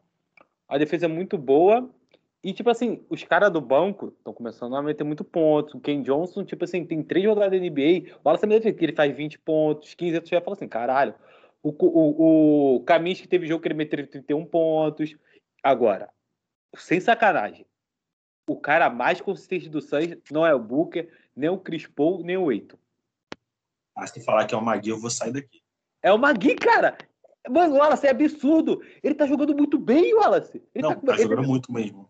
[0.68, 1.88] A defesa é muito boa.
[2.42, 5.74] E, tipo assim, os caras do banco estão começando a meter muito pontos.
[5.74, 8.14] O Ken Johnson, tipo assim, tem três rodadas da NBA.
[8.18, 11.14] O Wallace também que ele faz 20 pontos, 15, tu já fala assim, caralho.
[11.62, 15.16] O, o, o Kaminsky teve jogo que ele meteu 31 pontos.
[15.62, 16.08] Agora,
[16.76, 17.66] sem sacanagem,
[18.48, 22.36] o cara mais consistente do Suns não é o Booker, nem o Chris Paul, nem
[22.36, 22.78] o Eiton.
[23.96, 25.60] Ah, se falar que é o Magui, eu vou sair daqui.
[26.00, 26.96] É o Magui, cara.
[27.50, 28.80] Mano, o Wallace é absurdo.
[29.02, 30.62] Ele tá jogando muito bem, Wallace.
[30.72, 32.08] Ele não, tá, tá ele- jogando muito mesmo.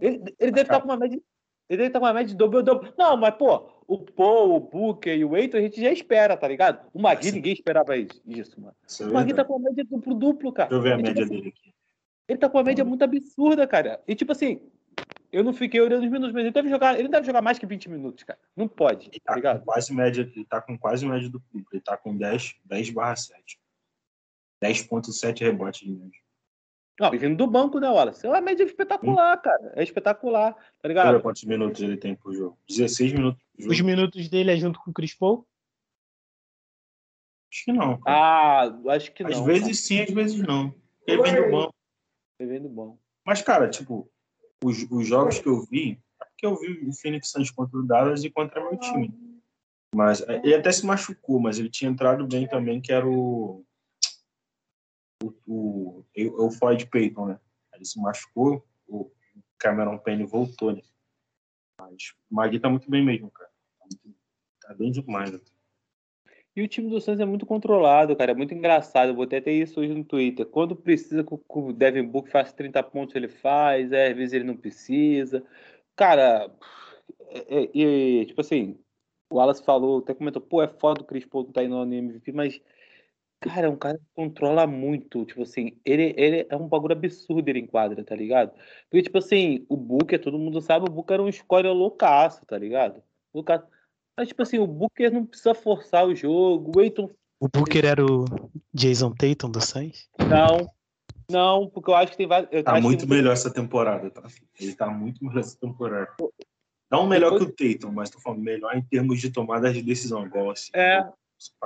[0.00, 1.20] Ele, ele deve estar com uma média.
[1.68, 2.92] Ele deve estar com uma média de double-double.
[2.96, 6.48] Não, mas, pô, o Paul, o Booker e o Eiton a gente já espera, tá
[6.48, 6.86] ligado?
[6.92, 8.74] O Magui, ninguém esperava isso, isso, mano.
[8.86, 10.68] Isso é O Magui tá com uma média duplo-duplo, cara.
[10.68, 11.74] Deixa eu ver a tipo média assim, dele aqui.
[12.28, 14.02] Ele tá com uma média muito absurda, cara.
[14.06, 14.60] E tipo assim,
[15.30, 17.66] eu não fiquei olhando os minutos, mas ele deve jogar, ele deve jogar mais que
[17.66, 18.38] 20 minutos, cara.
[18.56, 19.64] Não pode, Ele tá tá ligado?
[19.64, 21.74] quase média, ele tá com quase média do público.
[21.74, 23.58] Ele tá com 10, 10 barra 7.
[24.62, 26.20] 10.7 rebotes de média.
[27.00, 28.26] Não, vindo do banco, né, Wallace?
[28.26, 29.72] É uma média espetacular, cara.
[29.76, 31.20] É espetacular, tá ligado?
[31.20, 32.58] quantos minutos ele tem por jogo.
[32.68, 33.72] 16 minutos por jogo.
[33.72, 35.46] Os minutos dele é junto com o Chris Paul.
[37.52, 38.00] Acho que não.
[38.00, 38.16] cara.
[38.16, 39.30] Ah, acho que não.
[39.30, 40.74] às vezes sim, às vezes não.
[41.06, 41.74] Ele vem do banco.
[42.38, 42.98] Tá vendo bom.
[43.24, 44.10] Mas, cara, tipo,
[44.62, 47.86] os, os jogos que eu vi, é porque eu vi o Phoenix Suns contra o
[47.86, 49.12] Dallas e contra meu time.
[49.94, 53.64] Mas ele até se machucou, mas ele tinha entrado bem também, que era o.
[55.22, 57.40] O, o, o, Floyd Payton, né?
[57.74, 59.10] Ele se machucou, o
[59.58, 60.82] Cameron Payne voltou, né?
[61.80, 63.50] Mas o Magui tá muito bem mesmo, cara.
[63.78, 65.32] Tá, tá bem demais.
[65.32, 65.40] né?
[66.54, 68.32] E o time do Suns é muito controlado, cara.
[68.32, 69.10] É muito engraçado.
[69.10, 70.44] Eu botei até isso hoje no Twitter.
[70.44, 73.92] Quando precisa que o- Devin Book faça 30 pontos, ele faz.
[73.92, 75.44] É, às vezes ele não precisa.
[75.94, 76.50] Cara,
[77.30, 77.70] é-
[78.22, 78.76] é- tipo assim,
[79.30, 81.94] o Wallace falou, até comentou, pô, é foda o Chris Paul não tá indo no
[81.94, 82.60] MVP, mas,
[83.40, 85.24] cara, é um cara que controla muito.
[85.24, 88.52] Tipo assim, ele, ele é um bagulho absurdo ele em quadra, tá ligado?
[88.90, 92.58] Porque, tipo assim, o Booker, todo mundo sabe, o Booker era um score loucaço, tá
[92.58, 93.02] ligado?
[93.34, 93.66] Loucaço.
[94.16, 96.72] Mas, tipo assim, o Booker não precisa forçar o jogo.
[96.76, 97.10] O Eiton,
[97.40, 98.24] O Booker era o
[98.74, 100.08] Jason Tatum do Suns.
[100.18, 100.68] não.
[101.30, 102.50] Não, porque eu acho que tem vários.
[102.50, 104.22] eu Tá que muito tem melhor essa temporada, tá?
[104.58, 106.10] Ele tá muito melhor essa temporada.
[106.90, 110.24] Não melhor que o Tatum, mas tô falando melhor em termos de tomada de decisão,
[110.24, 110.70] igual assim.
[110.74, 111.06] É.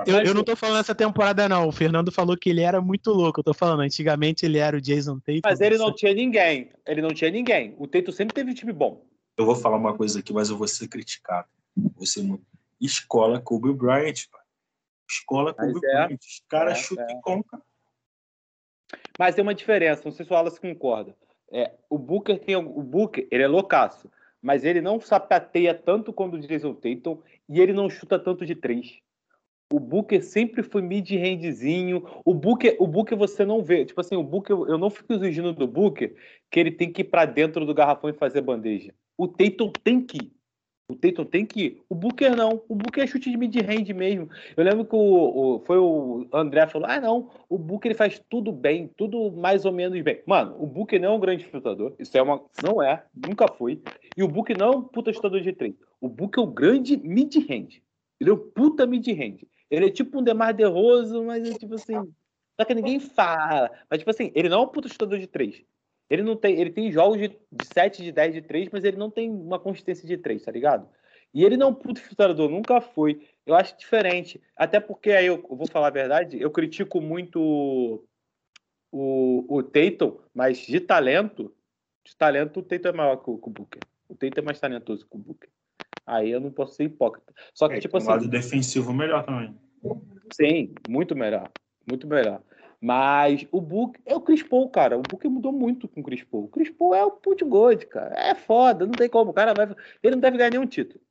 [0.05, 1.67] Eu, eu não tô falando essa temporada, não.
[1.67, 3.39] O Fernando falou que ele era muito louco.
[3.39, 5.41] Eu tô falando, antigamente ele era o Jason Tatum.
[5.43, 6.71] Mas ele não tinha ninguém.
[6.85, 7.75] Ele não tinha ninguém.
[7.77, 9.05] O Teito sempre teve um time bom.
[9.37, 11.47] eu vou falar uma coisa aqui, mas eu vou ser criticado.
[11.75, 12.45] Vou ser muito...
[12.79, 14.43] Escola Kobe Bryant, cara.
[15.09, 16.19] Escola Kobe Mas é, Bryant.
[16.19, 17.11] Os caras é, chutam é.
[17.11, 17.63] e com, cara.
[19.17, 21.15] Mas tem uma diferença, não sei se o Wallace concorda.
[21.51, 24.09] É, o Booker tem o Booker, ele é loucaço,
[24.41, 28.55] mas ele não sapateia tanto quanto o Jason Tatum e ele não chuta tanto de
[28.55, 28.99] três.
[29.71, 32.03] O Booker sempre foi mid-rangezinho.
[32.23, 33.85] O Booker, o Booker você não vê.
[33.85, 36.15] Tipo assim, o Booker, eu não fico exigindo do Booker
[36.51, 38.93] que ele tem que ir pra dentro do garrafão e fazer bandeja.
[39.17, 40.31] O Tatum tem que ir.
[40.87, 41.81] O Tatum tem que ir.
[41.89, 42.61] O Booker não.
[42.67, 44.29] O Booker é chute de mid-range mesmo.
[44.55, 44.99] Eu lembro que o,
[45.55, 49.65] o- foi o André falou: ah, não, o Booker ele faz tudo bem, tudo mais
[49.65, 50.21] ou menos bem.
[50.27, 51.95] Mano, o Booker não é um grande chutador.
[51.97, 52.43] Isso é uma.
[52.61, 53.81] Não é, nunca foi.
[54.15, 55.73] E o Booker não é um puta chutador de três.
[55.99, 57.81] O Booker é um grande mid-range.
[58.19, 59.47] Ele é um puta mid-range.
[59.73, 61.95] Ele é tipo um Demar DeRozan, mas é tipo assim.
[62.59, 63.71] Só que ninguém fala.
[63.89, 65.63] Mas, tipo assim, ele não é um puta chutador de três.
[66.07, 66.59] Ele não tem.
[66.59, 69.57] Ele tem jogos de, de 7, de 10 de 3, mas ele não tem uma
[69.57, 70.87] consistência de 3, tá ligado?
[71.33, 73.27] E ele não é um puto chutador, nunca foi.
[73.47, 74.39] Eu acho diferente.
[74.55, 78.05] Até porque aí eu, eu vou falar a verdade, eu critico muito o,
[78.91, 81.51] o, o Tatum, mas de talento,
[82.05, 83.81] de talento, o Tatum é maior que o, que o Booker.
[84.07, 85.49] O Tatum é mais talentoso que o Booker.
[86.05, 87.33] Aí eu não posso ser hipócrita.
[87.55, 88.09] Só que, É, tipo um assim.
[88.09, 89.57] lado defensivo melhor também.
[90.33, 91.51] Sim, muito melhor.
[91.87, 92.41] Muito melhor.
[92.81, 94.97] Mas o Book é o Chris Paul, cara.
[94.97, 96.45] O Book mudou muito com o Chris Paul.
[96.45, 98.13] O Chris Paul é o put gold, cara.
[98.19, 99.31] É foda, não tem como.
[99.31, 99.73] O cara vai.
[100.03, 101.01] Ele não deve ganhar nenhum título.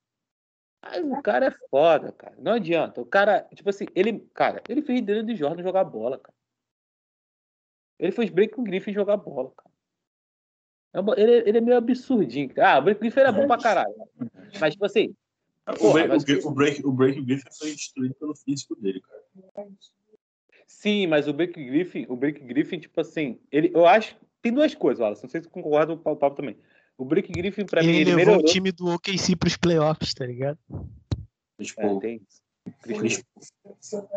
[0.82, 2.34] Mas o cara é foda, cara.
[2.38, 3.00] Não adianta.
[3.00, 6.34] O cara, tipo assim, ele, cara, ele fez dele de Jordan jogar bola, cara.
[7.98, 9.72] Ele fez break com o Griffin jogar bola, cara.
[10.94, 12.52] É Ele, ele é meio absurdinho.
[12.58, 13.94] Ah, o Griffin era bom pra caralho.
[14.60, 15.14] Mas, tipo assim,
[15.78, 19.00] Porra, break, mas- o, break, o, break, o break Griffin foi destruído pelo físico dele,
[19.00, 19.68] cara.
[20.66, 24.74] Sim, mas o Break Griffin, o Break Griffin, tipo assim, ele, eu acho tem duas
[24.74, 26.56] coisas, Wallace, não sei se você concorda com o Pablo também.
[26.98, 28.40] O Break Griffin, pra mim, Ele ele levou melhorou.
[28.42, 30.58] o time do OKC pros playoffs, tá ligado?
[31.56, 32.00] Chris É, Paul.
[32.00, 32.42] tem isso.
[32.82, 33.52] Chris Chris-
[33.92, 34.08] Paul.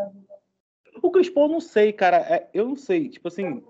[1.04, 2.18] O Chris Paul, eu não sei, cara.
[2.18, 3.10] é, eu não sei.
[3.10, 3.64] Tipo assim,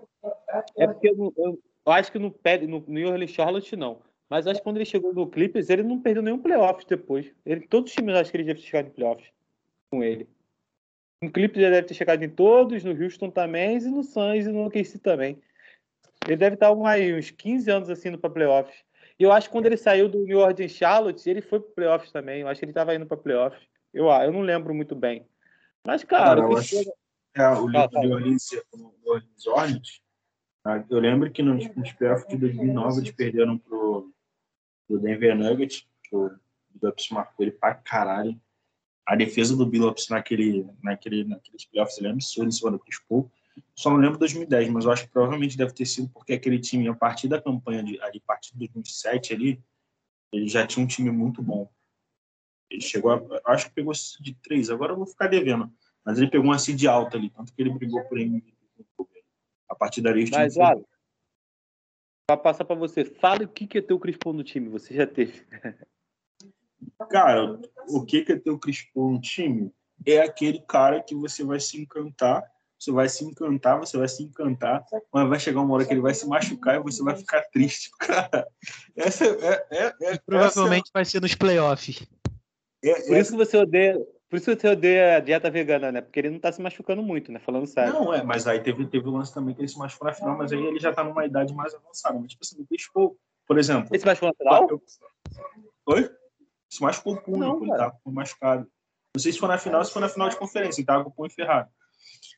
[0.78, 2.34] é porque eu, não- eu- eu acho que no,
[2.68, 4.00] no New Orleans Charlotte, não.
[4.28, 7.32] Mas acho que quando ele chegou no Clippers, ele não perdeu nenhum playoffs depois.
[7.44, 9.28] Ele, todos os times acho que ele deve ter chegado em playoffs
[9.90, 10.28] com ele.
[11.22, 14.48] No Clippers ele deve ter chegado em todos, no Houston também, e no Suns e
[14.52, 15.40] no OKC também.
[16.26, 18.84] Ele deve estar aí, uns 15 anos assim indo para playoffs.
[19.18, 22.12] E eu acho que quando ele saiu do New Orleans Charlotte, ele foi para playoffs
[22.12, 22.40] também.
[22.40, 23.62] Eu acho que ele estava indo para playoffs.
[23.94, 25.26] Eu, eu não lembro muito bem.
[25.86, 26.76] Mas, cara, eu acho-
[27.34, 27.68] É, o.
[27.68, 30.00] New Orleans, New Orleans Hornets,
[30.62, 30.84] tá?
[30.90, 34.12] eu lembro que nos, nos playoffs de 2009 eles perderam pro,
[34.86, 36.30] pro Denver Nuggets, o
[36.70, 38.40] Billups marcou ele pra caralho.
[39.06, 42.98] A defesa do Billups naquele, naquele, naqueles playoffs ele é absurdo em cima do Chris
[43.08, 43.30] Paul.
[43.74, 46.88] Só não lembro 2010, mas eu acho que provavelmente deve ter sido porque aquele time,
[46.88, 49.62] a partir da campanha de, ali, partir de 2007 ali,
[50.32, 51.70] ele já tinha um time muito bom.
[52.68, 55.72] Ele chegou a, acho que pegou de três, agora eu vou ficar devendo.
[56.04, 58.54] Mas ele pegou uma seed alta ali, tanto que ele brigou por MVP.
[59.68, 60.95] A partir dali, time Mas, foi- Wallace,
[62.26, 64.68] para passar para você, fala o que que é ter o Chris Paul no time.
[64.68, 65.46] Você já teve.
[67.08, 67.58] Cara,
[67.88, 69.72] o que que é ter o Chris Paul no time?
[70.04, 72.42] É aquele cara que você vai se encantar,
[72.78, 76.00] você vai se encantar, você vai se encantar, mas vai chegar uma hora que ele
[76.00, 78.46] vai se machucar e você vai ficar triste, cara.
[78.96, 82.06] Essa é, é, é, Provavelmente vai ser nos playoffs.
[82.84, 83.98] essa é- Por isso que você odeia.
[84.28, 86.00] Por isso que você odeia a dieta vegana, né?
[86.00, 87.38] Porque ele não tá se machucando muito, né?
[87.38, 87.92] Falando sério.
[87.94, 90.36] Não, é, mas aí teve, teve o lance também que ele se machucou na final,
[90.36, 92.18] mas aí ele já tá numa idade mais avançada.
[92.18, 93.16] Mas, tipo assim, Paul,
[93.46, 94.68] por exemplo, Esse machucou na final?
[94.68, 94.82] Eu-
[95.86, 96.10] Oi?
[96.68, 98.68] Se machucou o punho, Não, ele tava com machucado.
[99.14, 101.10] Não sei se foi na final, se foi na final de conferência, ele tava com
[101.10, 101.70] o punho ferrado.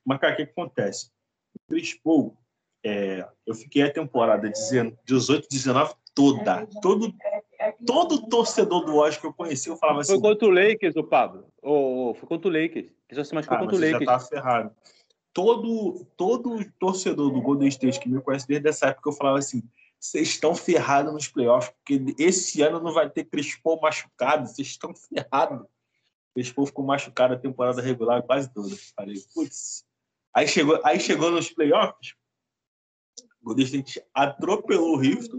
[0.04, 1.10] Mas, cara, o que, que acontece?
[1.56, 2.36] O Chris Paul,
[2.84, 4.50] é, eu fiquei a temporada
[5.06, 6.66] 18, 19 toda.
[6.82, 7.14] Todo,
[7.86, 10.12] todo torcedor do Oeste que eu conheci, eu falava assim.
[10.12, 11.46] Foi contra o Lakers, o Pablo.
[11.62, 12.86] Ô, foi contra o Lakers.
[13.08, 14.28] Ele só se machucou Ah, contra mas o ele já Lakers.
[14.28, 14.74] tava ferrado.
[15.32, 19.62] Todo, todo torcedor do Golden State que me conhece desde essa época, eu falava assim:
[20.00, 24.66] vocês estão ferrados nos playoffs, porque esse ano não vai ter Chris Paul machucado, vocês
[24.68, 25.64] estão ferrados.
[26.34, 28.74] Chris Paul ficou machucado a temporada regular quase toda.
[28.96, 29.84] Falei, putz.
[30.34, 32.14] Aí chegou, aí chegou nos playoffs,
[33.40, 35.38] o Golden State atropelou o Houston.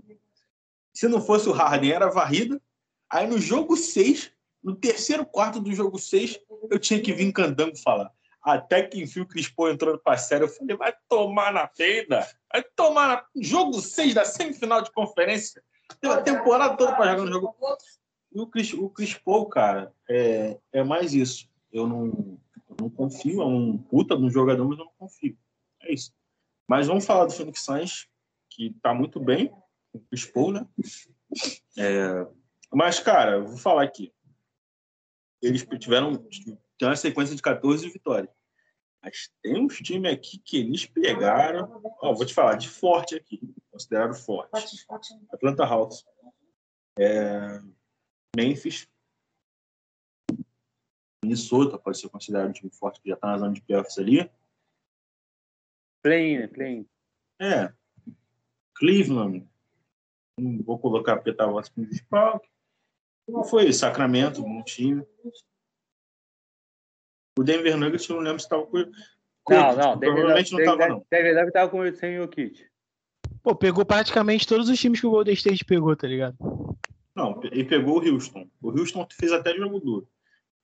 [0.94, 2.62] Se não fosse o Harden, era varrida.
[3.10, 4.32] Aí no jogo 6,
[4.64, 8.12] no terceiro quarto do jogo 6, eu tinha que vir cantando falar.
[8.42, 12.28] Até que enfim o Paul entrou pra série, eu falei, vai tomar na peida.
[12.52, 13.26] Vai tomar na...
[13.42, 15.62] Jogo 6 da semifinal de conferência.
[16.02, 17.56] Deu a temporada toda pra jogar no jogo.
[18.32, 21.50] E o Chris, o Chris Paul, cara, é, é mais isso.
[21.72, 25.38] Eu não, eu não confio, é um puta de um jogador, mas eu não confio.
[25.82, 26.14] É isso.
[26.68, 28.08] Mas vamos falar do Phoenix Suns,
[28.50, 29.52] que tá muito bem,
[30.34, 30.68] Paul, né?
[31.78, 32.28] É,
[32.72, 34.14] Mas, cara, eu vou falar aqui.
[35.42, 36.16] Eles tiveram
[36.80, 38.34] tem uma sequência de 14 vitórias.
[39.04, 41.82] Mas tem uns times aqui que eles pegaram.
[42.02, 43.40] Ó, vou te falar, de forte aqui.
[43.70, 44.86] Considerado forte.
[45.32, 46.06] Atlanta Hawks.
[46.98, 47.62] É...
[48.36, 48.88] Memphis.
[51.24, 54.30] Minnesota pode ser considerado um time forte que já está na zona de playoffs ali.
[56.02, 56.48] Play, né?
[56.48, 56.88] Play.
[57.42, 57.74] É.
[58.76, 59.46] Cleveland.
[60.40, 62.42] Não vou colocar porque estava o principal.
[63.28, 65.04] Não foi Sacramento, um time.
[67.38, 68.78] O Denver Nuggets, eu não lembro se estava com.
[68.78, 71.06] Não, não, tipo, provavelmente não estava, não.
[71.10, 72.70] Denver Nuggets estava com sem o kit.
[73.42, 76.36] Pô, pegou praticamente todos os times que o Golden State pegou, tá ligado?
[77.16, 78.50] Não, e pegou o Houston.
[78.62, 80.08] O Houston fez até jogo duro.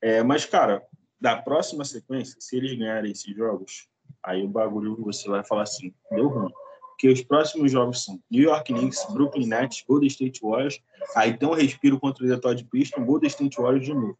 [0.01, 0.85] É, mas, cara,
[1.19, 3.87] da próxima sequência, se eles ganharem esses jogos,
[4.21, 6.51] aí o bagulho você vai falar assim, deu ruim.
[6.95, 10.81] Porque os próximos jogos são New York Knicks, Brooklyn Nets, Golden State Warriors,
[11.13, 14.17] aí tem um respiro contra o Detroit Pistons, Golden State Warriors de novo.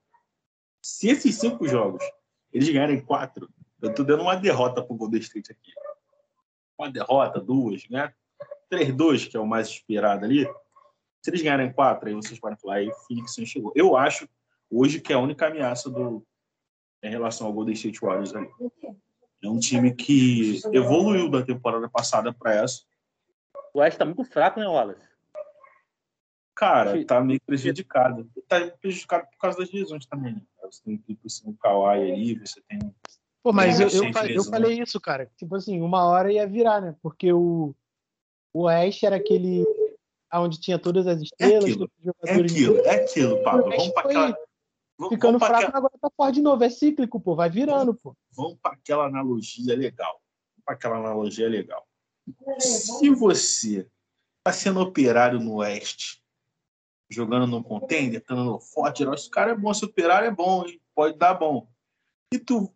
[0.82, 2.04] Se esses cinco jogos
[2.52, 3.50] eles ganharem quatro,
[3.82, 5.72] eu tô dando uma derrota pro Golden State aqui.
[6.78, 8.14] Uma derrota, duas, né?
[8.70, 10.46] 3-2, que é o mais esperado ali.
[11.22, 13.72] Se eles ganharem quatro, aí vocês podem falar, aí Phoenix chegou.
[13.74, 14.28] Eu acho
[14.70, 16.26] hoje que é a única ameaça do,
[17.02, 18.50] em relação ao Golden State Warriors ali.
[19.46, 22.82] É um time que evoluiu da temporada passada para essa.
[23.74, 25.08] O West tá muito fraco, né, Wallace?
[26.56, 28.30] Cara, tá meio prejudicado.
[28.48, 30.34] Tá prejudicado por causa das lesões também.
[30.34, 30.42] Né?
[30.64, 32.80] Você tem tipo assim, o Kawhi ali, você tem.
[33.44, 35.30] Pô, mas eu, eu, eu, falei isso, cara.
[35.38, 36.96] Tipo assim, uma hora ia virar, né?
[37.02, 37.76] Porque o,
[38.54, 39.66] o West era aquele
[40.34, 41.66] onde tinha todas as estrelas.
[41.66, 41.90] É aquilo,
[42.24, 43.70] é aquilo, é aquilo Pablo.
[43.70, 44.38] Vamos pra aquela
[45.10, 45.78] Ficando fraco, aquela...
[45.78, 46.64] agora tá forte de novo.
[46.64, 47.36] É cíclico, pô.
[47.36, 48.16] Vai virando, pô.
[48.32, 50.22] Vamos para aquela analogia legal.
[50.64, 51.86] Para aquela analogia legal.
[52.60, 53.88] Se você
[54.44, 56.24] tá sendo operário no Oeste,
[57.10, 60.82] jogando no contender, estando no forte, esse cara é bom, esse operário é bom, hein?
[60.94, 61.68] pode dar bom.
[62.34, 62.74] E tu,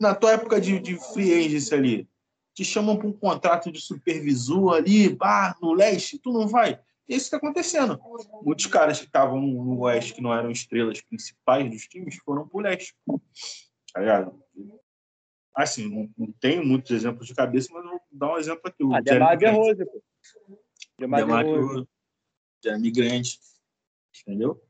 [0.00, 2.08] na tua época de, de free agency ali,
[2.54, 7.26] te chamam para um contrato de supervisor ali, bar, no leste, tu não vai isso
[7.26, 8.00] está acontecendo.
[8.42, 12.58] Muitos caras que estavam no Oeste, que não eram estrelas principais dos times, foram para
[12.58, 12.94] o Leste.
[13.92, 14.42] Tá ligado?
[15.54, 18.82] Assim, não, não, tenho muitos exemplos de cabeça, mas vou dar um exemplo aqui.
[18.82, 20.02] O ah, Demar Rose, pô.
[20.98, 21.86] Demar Rose.
[22.64, 23.28] Jeremy Grant.
[24.26, 24.62] Entendeu?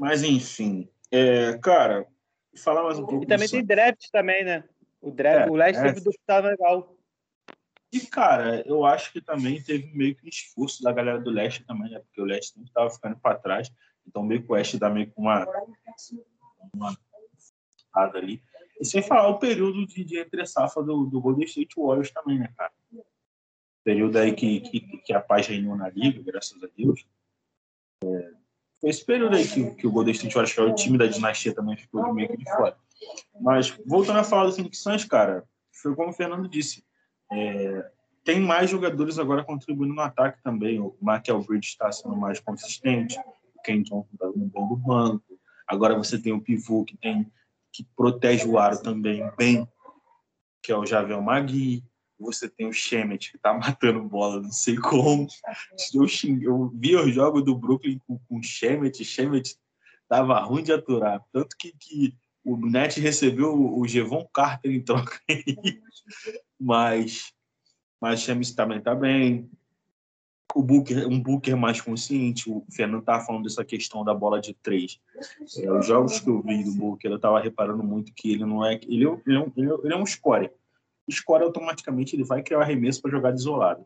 [0.00, 0.88] Mas, enfim.
[1.10, 2.06] É, cara,
[2.56, 3.24] falar mais um pouco.
[3.24, 4.64] E também tem draft também, né?
[5.00, 5.92] O, draft, é, o Leste é.
[5.92, 6.97] teve tá legal.
[7.92, 11.64] E, cara, eu acho que também teve meio que um esforço da galera do leste
[11.64, 12.00] também, né?
[12.00, 13.72] Porque o leste sempre estava ficando para trás.
[14.06, 15.46] Então, meio que o oeste dá meio que uma.
[16.74, 16.96] uma
[17.94, 18.42] ali.
[18.80, 22.38] E sem falar o período de, de entre safra do, do Golden State Warriors também,
[22.38, 22.72] né, cara?
[23.82, 27.04] Período aí que, que, que a paz reinou na liga, graças a Deus.
[28.04, 28.30] É,
[28.80, 31.06] foi esse período aí que, que o Golden State Warriors, que é o time da
[31.06, 32.76] dinastia, também ficou meio que de fora.
[33.40, 36.84] Mas, voltando a falar do Phoenix Suns, cara, foi como o Fernando disse
[37.32, 37.90] é,
[38.24, 40.78] tem mais jogadores agora contribuindo no ataque também.
[40.80, 45.38] O Michael Bridge está sendo mais consistente, o Ken Johnson está no bom do banco.
[45.66, 47.30] Agora você tem o pivô que tem
[47.72, 49.68] que protege o aro também bem,
[50.62, 51.84] que é o Javel Magui.
[52.18, 55.26] Você tem o Shemet que está matando bola, não sei como.
[55.94, 56.06] Eu,
[56.42, 59.56] eu vi os jogos do Brooklyn com, com o Shemet, Shemet
[60.08, 61.24] tava ruim de aturar.
[61.32, 62.14] Tanto que, que
[62.48, 65.20] o Net recebeu o, Gevon Carter em troca
[66.58, 67.32] mas
[68.00, 69.50] mas Chames também está bem.
[70.54, 72.48] O Booker, um Booker mais consciente.
[72.48, 74.98] O Fernando estava falando dessa questão da bola de três.
[75.58, 78.64] É, os jogos que eu vi do Booker, eu estava reparando muito que ele não
[78.64, 78.74] é.
[78.86, 80.50] Ele é, ele é, um, é um score.
[81.06, 83.84] O score automaticamente ele vai criar um arremesso para jogada isolada.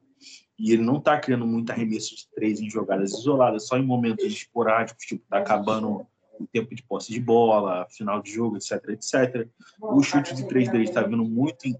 [0.59, 4.25] E ele não está criando muito arremesso de três em jogadas isoladas, só em momentos
[4.25, 6.07] esporádicos, tipo, tá acabando
[6.39, 9.49] o tempo de posse de bola, final de jogo, etc, etc.
[9.81, 11.77] O chute de três dele está vindo muito em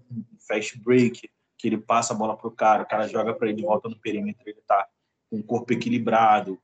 [0.47, 3.63] fast break, que ele passa a bola pro cara, o cara joga para ele de
[3.63, 4.87] volta no perímetro, ele tá
[5.29, 6.59] com o corpo equilibrado,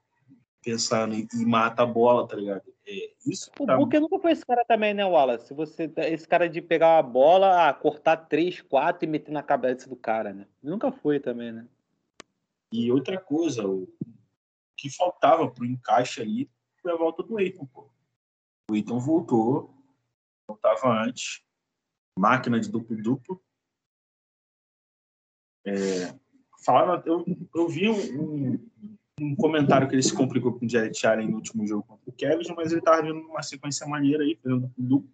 [0.61, 2.63] pensando e, e mata a bola, tá ligado?
[2.87, 3.77] É, isso o tá...
[3.77, 5.47] Booker nunca foi esse cara também, né, Wallace?
[5.47, 9.43] Se você esse cara de pegar a bola, ah, cortar três, quatro e meter na
[9.43, 10.47] cabeça do cara, né?
[10.61, 11.65] Nunca foi também, né?
[12.71, 13.87] E outra coisa, o
[14.77, 16.49] que faltava pro encaixe ali
[16.81, 17.89] foi a volta do Eiton, pô.
[18.69, 19.73] O Eiton voltou,
[20.47, 21.41] voltava antes,
[22.17, 23.41] máquina de duplo-duplo.
[25.65, 26.13] É,
[26.63, 28.59] falaram, eu, eu vi um,
[29.19, 32.13] um, comentário que ele se complicou com o Jared Allen no último jogo contra o
[32.13, 35.09] Kevin, mas ele estava vindo numa sequência maneira aí, fazendo duplo.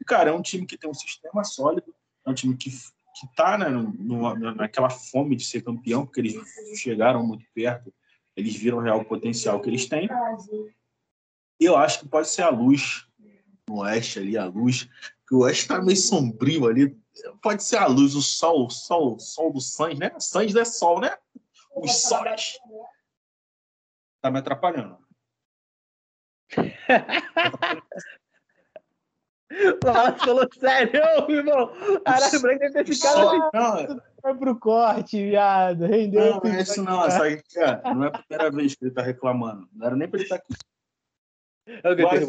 [0.00, 1.94] E, cara, é um time que tem um sistema sólido,
[2.26, 2.70] é um time que
[3.18, 3.66] que está né,
[4.54, 6.36] naquela fome de ser campeão, porque eles
[6.76, 7.92] chegaram muito perto
[8.38, 10.08] eles viram o real potencial que eles têm.
[11.60, 13.06] E eu acho que pode ser a luz
[13.68, 14.88] no oeste ali, a luz,
[15.26, 16.96] que o oeste está meio sombrio ali.
[17.42, 20.12] Pode ser a luz, o sol, o sol, o sol do Suns, né?
[20.18, 21.16] Suns é sol, né?
[21.74, 22.58] Os sóis.
[24.20, 24.98] Tá me atrapalhando.
[29.84, 31.72] Nossa, falou sério, irmão.
[32.04, 35.86] Caralho, o Branco deve ter ficado não, Foi pro corte, viado.
[35.86, 36.34] Rendeu.
[36.34, 37.04] não, não é isso não.
[37.04, 39.68] Essa cara, não é a primeira vez que ele tá reclamando.
[39.72, 40.54] Não era nem pra ele estar aqui.
[41.82, 42.24] É o que, tem?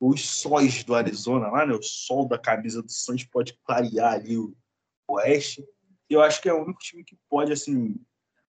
[0.00, 1.74] Os sóis do Arizona lá, né?
[1.74, 4.54] O sol da camisa do Suns pode clarear ali o
[5.08, 5.64] oeste.
[6.08, 7.94] Eu acho que é o único time que pode, assim,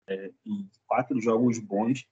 [0.08, 2.06] é, em quatro jogos bons,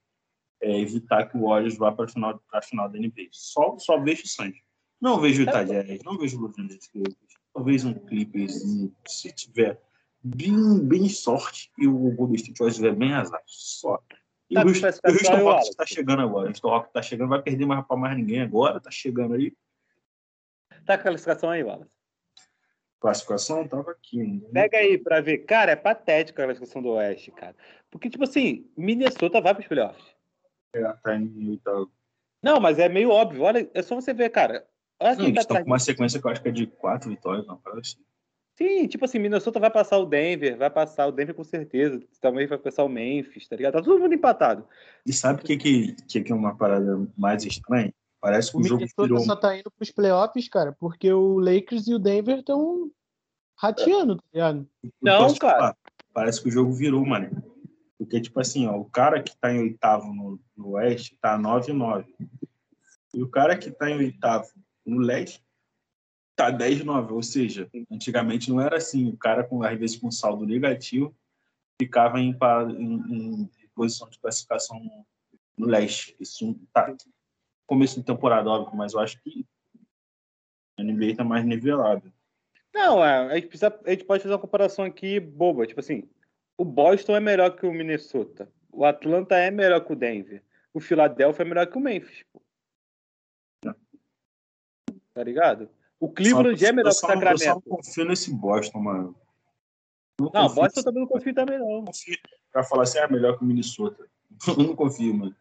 [0.60, 3.28] é, evitar que o Warriors vá para a final, pra final da NBA.
[3.30, 4.56] Só, só vejo o Suns.
[5.00, 6.56] Não vejo o Utah Jazz, não vejo o Los.
[7.52, 8.62] Talvez um Clippers,
[9.06, 9.80] se tiver
[10.22, 13.42] bem, bem sorte e o Golden State Warriors tiver bem azar.
[13.46, 14.02] Só.
[14.48, 16.46] E Tá o Houston, o Houston Rockets está chegando agora.
[16.46, 19.52] O Houston Rockets está chegando, vai perder mais para mais ninguém agora, tá chegando aí.
[20.84, 21.90] Tá com a classificação aí, Wallace.
[23.00, 24.18] Classificação tava aqui.
[24.22, 24.48] né?
[24.52, 25.38] Pega aí pra ver.
[25.38, 27.54] Cara, é patética a classificação do Oeste, cara.
[27.90, 30.04] Porque, tipo assim, Minnesota vai pros playoffs.
[30.74, 31.90] É, tá em oitavo.
[32.42, 33.42] Não, mas é meio óbvio.
[33.42, 34.66] Olha, é só você ver, cara.
[35.00, 35.64] Olha Não, quem eles tá estão atrás.
[35.64, 37.96] com uma sequência que eu acho que é de quatro vitórias, não, parece.
[37.96, 38.04] assim.
[38.56, 42.00] Sim, tipo assim, Minnesota vai passar o Denver, vai passar o Denver com certeza.
[42.20, 43.74] Também vai passar o Memphis, tá ligado?
[43.74, 44.66] Tá todo mundo empatado.
[45.04, 47.92] E sabe o que, que, que é uma parada mais estranha?
[48.18, 49.20] Parece que O o, jogo Minnesota virou.
[49.20, 52.90] só tá indo pros playoffs, cara, porque o Lakers e o Denver estão
[53.56, 54.68] rateando, tá ligado?
[55.02, 55.58] Não, cara.
[55.58, 55.76] falar?
[56.14, 57.42] Parece que o jogo virou, mano.
[57.98, 62.06] Porque, tipo assim, ó, o cara que tá em oitavo no, no Oeste tá 9-9.
[63.14, 64.48] E o cara que tá em oitavo
[64.84, 65.42] no Leste
[66.36, 67.12] tá 10-9.
[67.12, 69.08] Ou seja, antigamente não era assim.
[69.08, 71.14] O cara, com, às vezes, com saldo negativo,
[71.80, 72.36] ficava em,
[72.78, 74.78] em- em posição de classificação
[75.58, 76.14] no, Leste.
[76.20, 76.94] Isso tá
[77.66, 79.44] começo de temporada, óbvio, mas eu acho que
[80.78, 82.12] a NBA tá mais nivelado.
[82.72, 85.66] Não, é, a, gente precisa, a gente pode fazer uma comparação aqui boba.
[85.66, 86.08] Tipo assim,
[86.58, 88.52] o Boston é melhor que o Minnesota.
[88.70, 90.42] O Atlanta é melhor que o Denver.
[90.74, 92.24] O Philadelphia é melhor que o Memphis.
[95.14, 95.70] Tá ligado?
[95.98, 97.68] O Cleveland Só- é melhor eu que o não- Eu só não Sacramento.
[97.68, 99.16] confio nesse Boston, mano.
[100.18, 101.68] Não, o confio Boston também não confio também, não.
[101.68, 102.16] não confio
[102.52, 104.08] pra falar assim, é melhor que o Minnesota.
[104.60, 105.36] Eu não confio, mano.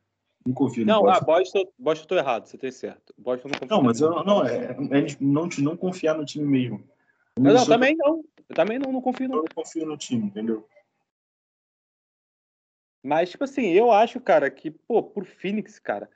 [0.46, 1.26] Não confio no Não, ah, Boston.
[1.26, 3.14] Boston, Boston tô errado, você tem certo.
[3.18, 3.76] Boston não confio.
[3.78, 4.76] Não, mas eu não, é, é
[5.20, 6.78] não, te não confiar no time mesmo.
[7.36, 8.24] Eu não, Minnesota, também não.
[8.48, 9.38] Eu também não, não confio, não.
[9.38, 10.68] Eu não confio no time, entendeu?
[13.04, 16.10] Mas, tipo assim, eu acho, cara, que, pô, pro Phoenix, cara,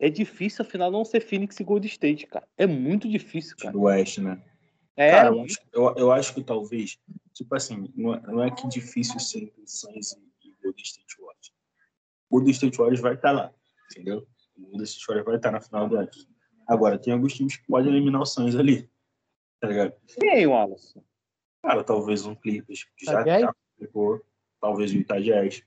[0.00, 2.48] é difícil afinal não ser Phoenix e Gold State, cara.
[2.56, 3.72] É muito difícil, cara.
[3.72, 4.42] Do Oeste, né?
[4.96, 6.98] É, Cara, eu acho, eu, eu acho que talvez,
[7.32, 11.16] tipo assim, não é, não é que difícil ser entre Suns e, e Golden State
[11.18, 11.52] Warriors.
[12.30, 13.54] Golden State Warriors vai estar lá,
[13.90, 14.26] entendeu?
[14.56, 16.26] O Golden State Warriors vai estar na final do Oeste.
[16.66, 18.90] Agora, tem alguns times que podem eliminar o Suns ali,
[19.60, 19.94] tá ligado?
[20.18, 21.00] quem, Wallace?
[21.62, 24.20] Cara, talvez um Clippers, que Tá já, já ficou,
[24.60, 25.62] talvez o Utah Jazz.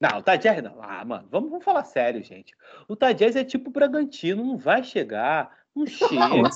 [0.00, 0.80] Não, o Tajaz não.
[0.80, 2.54] Ah, mano, vamos, vamos falar sério, gente.
[2.86, 5.56] O Tajaz é tipo o Bragantino, não vai chegar.
[5.74, 6.48] Não chega.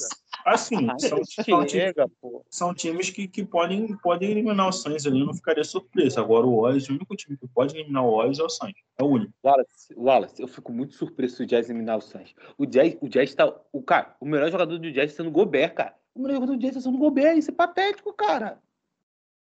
[0.45, 2.45] Assim, Ah, são, times, chega, pô.
[2.51, 6.19] são times que, que podem, podem eliminar o Suns ali, eu não ficaria surpreso.
[6.19, 9.05] Agora o Warriors, o único time que pode eliminar o Warriors é o Suns, é
[9.05, 9.33] o único.
[9.45, 12.35] Wallace, Wallace, eu fico muito surpreso se o Jazz eliminar o Suns.
[12.59, 13.55] O Jazz, o Jazz tá.
[13.73, 15.95] O, cara, o melhor jogador do Jazz tá sendo o Gobert, cara.
[16.13, 17.39] O melhor jogador do Jazz tá sendo o Gobert.
[17.39, 18.59] Isso é patético, cara.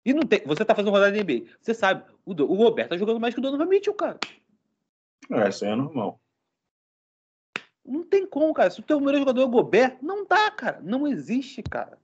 [0.05, 0.43] E não tem.
[0.47, 1.47] Você tá fazendo rodada de NBA.
[1.61, 4.19] Você sabe, o, Do- o Gobert tá jogando mais que o Donovan Mitchell, cara.
[5.31, 6.21] É, isso aí é normal.
[7.85, 8.71] Não tem como, cara.
[8.71, 10.81] Se o teu melhor jogador é o Gobert, não dá, cara.
[10.83, 11.99] Não existe, cara.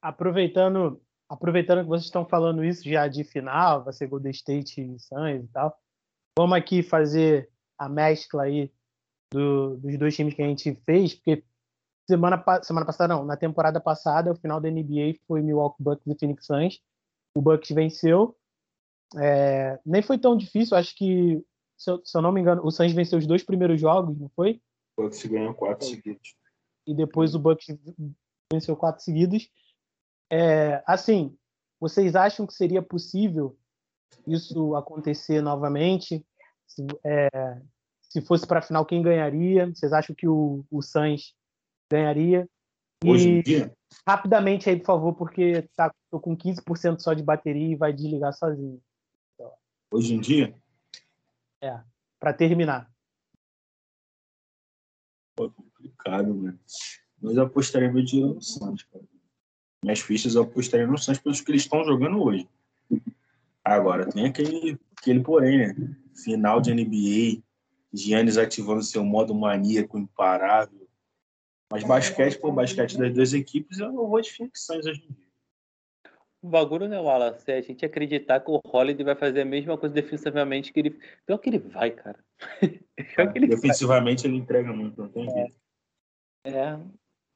[0.00, 4.98] Aproveitando, aproveitando que vocês estão falando isso já de final, vai ser Golden State e
[4.98, 5.78] Suns e tal.
[6.36, 8.70] Vamos aqui fazer a mescla aí
[9.32, 11.44] do- dos dois times que a gente fez, porque
[12.08, 16.18] semana, semana passada, não, na temporada passada, o final da NBA foi Milwaukee Bucks e
[16.18, 16.80] Phoenix Suns.
[17.34, 18.36] O Bucks venceu.
[19.16, 21.42] É, nem foi tão difícil, acho que,
[21.76, 24.30] se eu, se eu não me engano, o Suns venceu os dois primeiros jogos, não
[24.30, 24.60] foi?
[24.96, 26.34] O Bucks ganhou quatro seguidos.
[26.86, 27.66] e depois o Bucks
[28.52, 29.50] venceu quatro seguidos.
[30.30, 31.36] É, assim,
[31.78, 33.58] vocês acham que seria possível
[34.26, 36.24] isso acontecer novamente?
[36.66, 37.28] Se, é,
[38.02, 39.66] se fosse para a final, quem ganharia?
[39.66, 41.34] Vocês acham que o, o Suns
[41.90, 42.48] ganharia?
[43.04, 43.72] Hoje em dia,
[44.06, 48.32] rapidamente aí, por favor, porque tá, tô com 15% só de bateria e vai desligar
[48.32, 48.80] sozinho.
[49.90, 50.54] hoje em dia,
[52.18, 52.90] Para terminar.
[55.34, 56.56] pô, é complicado, né?
[57.20, 59.04] Mas eu apostaria meu dinheiro no Santos, cara.
[59.82, 62.48] Minhas fichas eu apostaria no Santos pelos que eles estão jogando hoje.
[63.64, 65.96] Agora, tem aquele, aquele porém, né?
[66.14, 67.42] final de NBA,
[67.92, 70.81] Giannis ativando seu modo maníaco imparável.
[71.72, 75.12] Mas basquete por basquete das duas equipes, eu não vou de Phoenix Suns hoje em
[75.14, 75.26] dia.
[76.42, 77.50] O bagulho, né, Wallace?
[77.50, 81.00] É a gente acreditar que o Holiday vai fazer a mesma coisa defensivamente que ele.
[81.24, 82.22] Pior que ele vai, cara.
[83.16, 84.32] Pior que ele Defensivamente vai.
[84.32, 85.56] ele entrega muito, não tem jeito.
[86.44, 86.78] É.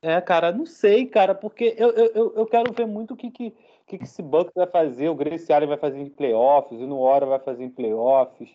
[0.03, 3.55] É, cara, não sei, cara, porque eu, eu, eu quero ver muito o que, que,
[3.87, 7.39] que, que esse Bucks vai fazer, o Allen vai fazer em playoffs, o Nuora vai
[7.39, 8.51] fazer em playoffs.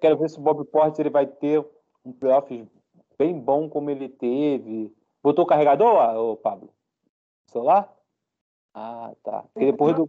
[0.00, 1.64] Quero ver se o Bob Porter ele vai ter
[2.04, 2.66] um playoffs
[3.16, 4.92] bem bom como ele teve.
[5.22, 6.72] Botou o carregador, ô, Pablo?
[7.46, 7.92] Celular?
[8.74, 9.44] Ah, tá.
[9.52, 10.08] Porque depois, do,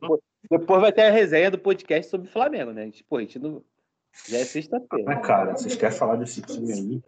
[0.50, 2.90] depois vai ter a resenha do podcast sobre o Flamengo, né?
[2.92, 3.64] Tipo, a gente não.
[4.28, 5.12] Já é sexta-feira.
[5.12, 7.02] Ah, cara, vocês querem falar desse time aí?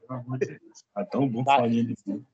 [0.94, 1.58] Tá tão bom tá.
[1.58, 2.26] falar desse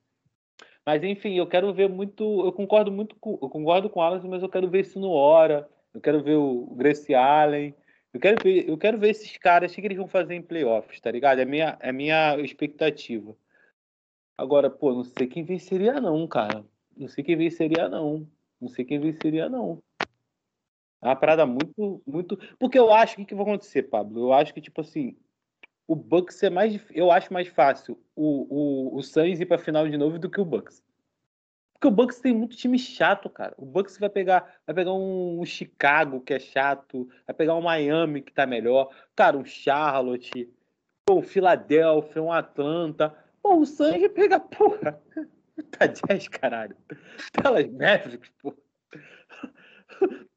[0.85, 2.45] Mas enfim, eu quero ver muito.
[2.45, 3.37] Eu concordo muito com.
[3.41, 5.67] Eu concordo com o Alan, mas eu quero ver isso no Hora.
[5.93, 7.75] Eu quero ver o Grace Allen.
[8.13, 10.99] Eu quero ver, eu quero ver esses caras, o que eles vão fazer em playoffs,
[10.99, 11.39] tá ligado?
[11.39, 13.35] É a minha, é minha expectativa.
[14.39, 16.65] Agora, pô, não sei quem venceria, não, cara.
[16.95, 18.25] Não sei quem venceria, não.
[18.59, 19.83] Não sei quem venceria, não.
[21.01, 22.37] É uma parada muito, muito.
[22.57, 24.21] Porque eu acho que, que vai acontecer, Pablo?
[24.21, 25.17] Eu acho que, tipo assim,
[25.85, 26.81] o Bucks é mais.
[26.91, 30.39] Eu acho mais fácil o, o, o Suns ir pra final de novo do que
[30.39, 30.81] o Bucks.
[31.73, 33.53] Porque o Bucks tem muito time chato, cara.
[33.57, 37.61] O Bucks vai pegar, vai pegar um, um Chicago que é chato, vai pegar um
[37.61, 40.49] Miami que tá melhor, cara, um Charlotte,
[41.09, 43.13] um Philadelphia, um Atlanta.
[43.49, 45.01] Pô, o Suns vai pegar, porra.
[45.71, 46.77] Tá 10, caralho.
[47.33, 48.57] Dallas Mavericks, porra.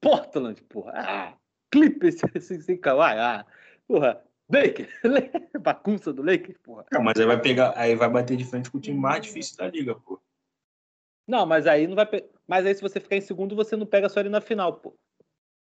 [0.00, 0.92] Portland, porra.
[0.96, 1.36] Ah,
[1.70, 3.18] Clippers, sem, sem Kawhi.
[3.18, 3.46] Ah,
[3.86, 4.24] porra.
[4.50, 4.90] Lakers.
[5.60, 6.86] Bagunça do Lakers, porra.
[6.90, 9.56] Não, mas aí vai pegar, aí vai bater de frente com o time mais difícil
[9.58, 10.20] da liga, porra.
[11.26, 12.06] Não, mas aí não vai.
[12.06, 12.24] Pe...
[12.46, 14.94] Mas aí se você ficar em segundo, você não pega só ali na final, pô.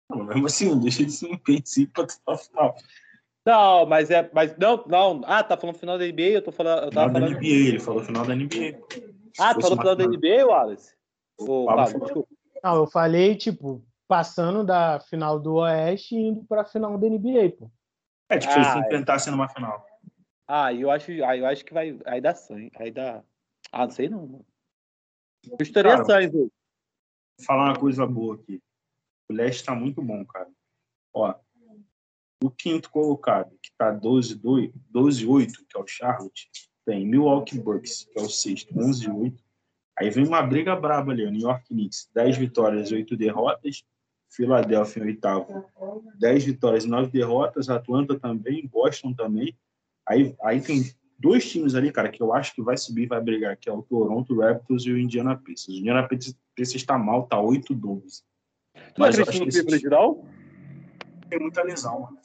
[0.09, 2.75] Não, mesmo assim, não deixa de ser um princípio pra na final.
[3.45, 4.29] Não, mas é.
[4.33, 5.21] Mas não, não.
[5.25, 6.85] Ah, tá falando final da NBA, eu tô falando.
[6.85, 7.33] Eu tava final falando...
[7.33, 8.79] da NBA, ele falou final da NBA.
[9.39, 10.95] Ah, tu falou final da NBA, Wallace?
[11.37, 12.27] Ô, Pablo,
[12.63, 17.57] Não, eu falei, tipo, passando da final do Oeste e indo pra final da NBA,
[17.57, 17.69] pô.
[18.29, 19.31] É, tipo, ah, se enfrentasse é.
[19.31, 19.85] numa final.
[20.47, 21.97] Ah, eu acho, ah, eu acho que vai.
[22.05, 22.71] Aí dá sangue.
[22.75, 23.23] Aí dá.
[23.71, 24.45] Ah, não sei não, mano.
[25.45, 26.49] Eu Sainz Vou
[27.45, 28.61] falar uma coisa boa aqui.
[29.29, 30.49] O leste está muito bom, cara.
[31.13, 31.33] Ó,
[32.45, 35.25] o quinto colocado, que está 12-8, 12,
[35.69, 36.49] que é o Charlotte,
[36.85, 39.33] tem Milwaukee Bucks, que é o sexto, 11-8.
[39.97, 43.83] Aí vem uma briga braba ali, o New York Knicks, 10 vitórias, 8 derrotas.
[44.29, 45.63] Filadélfia em oitavo,
[46.19, 47.69] 10 vitórias, 9 derrotas.
[47.69, 49.55] Atlanta também, Boston também.
[50.09, 50.83] Aí, aí tem
[51.19, 53.83] dois times ali, cara, que eu acho que vai subir vai brigar, que é o
[53.83, 55.67] Toronto Raptors e o Indiana Pacers.
[55.69, 58.23] O Indiana Pacers está mal, tá 8-12.
[58.97, 59.63] Mas eu acho que esse...
[61.33, 62.19] Tem muita lesão, mano.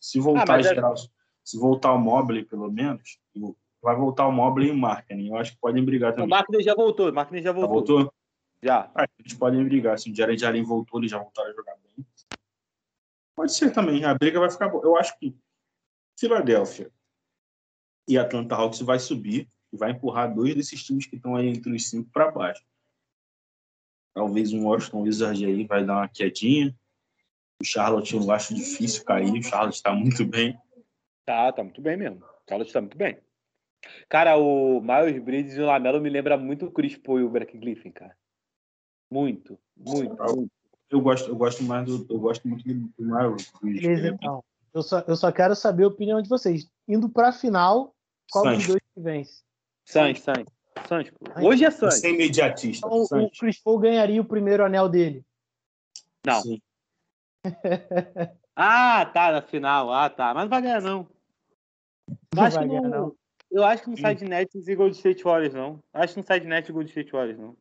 [0.00, 0.96] Se voltar ah, é
[1.44, 3.18] se voltar o Mobley, pelo menos,
[3.82, 5.28] vai voltar o Mobley e o Markkinen.
[5.28, 6.26] Eu acho que podem brigar também.
[6.26, 7.68] O Markkinen já voltou, o Markkinen já voltou.
[7.68, 8.14] Já voltou?
[8.62, 8.90] Já.
[8.94, 9.98] Ah, eles podem brigar.
[9.98, 12.06] Se o Jared Allen voltou, eles já voltaram a jogar bem.
[13.36, 14.02] Pode ser também.
[14.04, 14.82] A briga vai ficar boa.
[14.82, 15.36] Eu acho que
[16.18, 16.90] Filadélfia,
[18.08, 21.70] e Atlanta Hawks vai subir e vai empurrar dois desses times que estão aí entre
[21.70, 22.64] os cinco para baixo.
[24.14, 26.74] Talvez um Washington Wizards aí vai dar uma quedinha.
[27.60, 29.32] O Charlotte eu acho difícil cair.
[29.32, 30.58] O Charlotte está muito bem.
[31.24, 32.18] Tá, tá muito bem mesmo.
[32.18, 33.18] O Charlotte está muito bem.
[34.08, 37.30] Cara, o Miles Bridges e o Lamelo me lembra muito o Chris Paul e o
[37.30, 38.16] Breck Griffin, cara.
[39.10, 40.52] Muito, muito, eu, muito.
[40.90, 43.82] Eu gosto, eu gosto mais do, eu gosto muito do Miles Bridges.
[43.82, 44.44] Beleza, então.
[44.72, 46.70] Eu só, eu só quero saber a opinião de vocês.
[46.86, 47.94] Indo para a final,
[48.30, 48.58] qual Sancho.
[48.58, 49.42] dos dois que vence?
[49.84, 50.46] Sancho, Sancho.
[50.86, 51.12] Sancho.
[51.42, 51.96] Hoje é Sancho.
[51.96, 52.86] Sem imediatista.
[52.86, 55.24] Então, o Chris Paul ganharia o primeiro anel dele.
[56.24, 56.42] Não.
[58.56, 59.92] ah, tá, na final.
[59.92, 60.34] Ah, tá.
[60.34, 61.08] Mas não vai ganhar, não.
[62.34, 63.16] Não acho vai ganhar, não, não.
[63.50, 65.82] Eu acho que não sai de Nets e Gold State Warriors, não.
[65.92, 67.56] Acho que não sai de Nets e Gold State Warriors, não.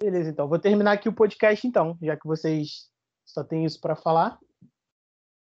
[0.00, 0.48] Beleza, então.
[0.48, 2.88] Vou terminar aqui o podcast, então, já que vocês
[3.24, 4.38] só têm isso para falar.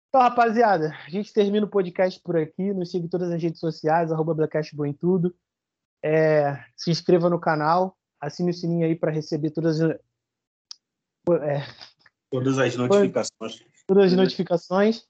[0.08, 2.72] Então, rapaziada, a gente termina o podcast por aqui.
[2.72, 4.48] Nos siga em todas as redes sociais, arroba
[4.86, 5.34] em tudo.
[6.02, 9.98] É, se inscreva no canal, assine o sininho aí para receber todas as.
[11.42, 11.66] É,
[12.30, 13.64] todas as notificações.
[13.86, 15.06] Todas as notificações.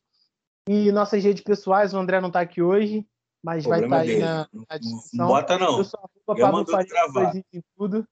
[0.69, 3.07] E nossas redes pessoais, o André não está aqui hoje,
[3.43, 5.09] mas vai estar tá aí na, na descrição.
[5.15, 5.79] Não bota não.
[5.79, 7.33] Eu sou Ninguém mandou gravar.
[7.77, 8.07] Tudo.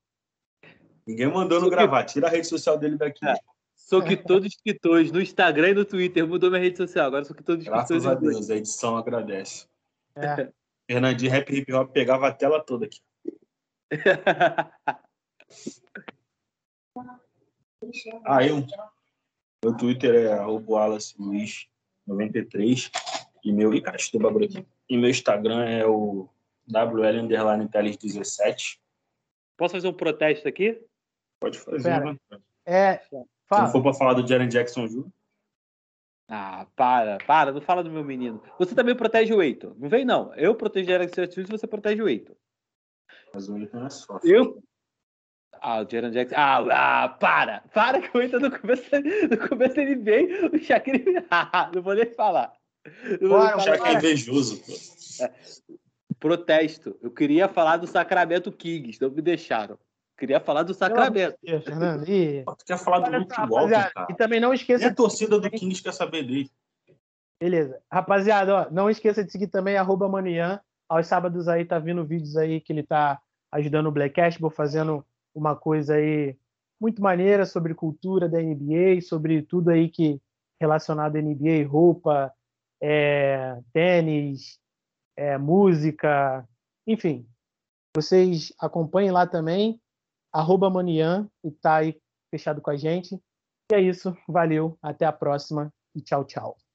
[1.07, 2.05] Ninguém mandou no gravar.
[2.05, 3.27] Tira a rede social dele daqui.
[3.27, 3.35] É.
[3.75, 6.27] Sou que todos escritores no Instagram e no Twitter.
[6.27, 7.07] Mudou minha rede social.
[7.09, 7.89] Agora sou que todos escritores.
[7.89, 9.67] Graças a Deus, a edição agradece.
[10.17, 10.51] É.
[10.91, 13.01] Fernandinho Rap Hip Hop pegava a tela toda aqui.
[18.25, 18.65] ah, eu.
[19.67, 21.67] Meu Twitter é Wallace Luiz
[22.07, 22.89] 93.
[23.43, 24.65] E meu, e cara, o bagulho aqui.
[24.89, 26.29] E meu Instagram é o
[26.69, 28.81] WL underline 17.
[29.57, 30.81] Posso fazer um protesto aqui?
[31.41, 32.01] Pode fazer.
[32.01, 32.17] Né?
[32.65, 33.67] É, Se não fala.
[33.67, 35.09] for pra falar do Jaren Jackson Jr.,
[36.29, 38.41] Ah, para, para, não fala do meu menino.
[38.61, 39.75] Você também protege o Eitor.
[39.77, 40.33] Não vem, não.
[40.35, 42.37] Eu protejo o Eric Sirius e você protege o Eitor.
[43.35, 44.21] mas o Ethan é só.
[44.23, 44.63] Eu?
[45.61, 46.35] Ah, o Jaron Jackson.
[46.37, 47.63] Ah, ah, para!
[47.73, 48.85] Para que o Eitor no começo,
[49.31, 51.05] no começo ele veio, o Shaquille.
[51.31, 52.53] Ah, não vou nem falar.
[53.21, 53.59] Não Bora.
[53.59, 54.73] Já que é invejoso, pô.
[56.21, 56.97] Protesto.
[57.03, 59.79] Eu queria falar do Sacramento Kings, não me deixaram.
[60.17, 61.37] Queria falar do Sacramento.
[61.45, 62.45] Fernando, ih.
[62.59, 64.07] Tu quer falar do Luke cara?
[64.11, 66.51] E também não E esqueça a torcida do Kings quer saber dele.
[67.39, 67.79] Beleza.
[67.93, 70.61] Rapaziada, ó, não esqueça de seguir também arroba Manian.
[70.89, 73.21] Aos sábados aí tá vindo vídeos aí que ele tá
[73.53, 75.05] ajudando o Black Cashball, fazendo
[75.37, 76.37] uma coisa aí
[76.81, 80.21] muito maneira sobre cultura da NBA, sobre tudo aí que
[80.61, 82.33] relacionado à NBA, roupa,
[82.83, 84.59] é, tênis,
[85.17, 86.49] é, música,
[86.87, 87.29] enfim.
[87.95, 89.81] Vocês acompanhem lá também,
[90.33, 93.15] arroba Manian, e tá aí fechado com a gente.
[93.71, 96.66] E é isso, valeu, até a próxima e tchau, tchau.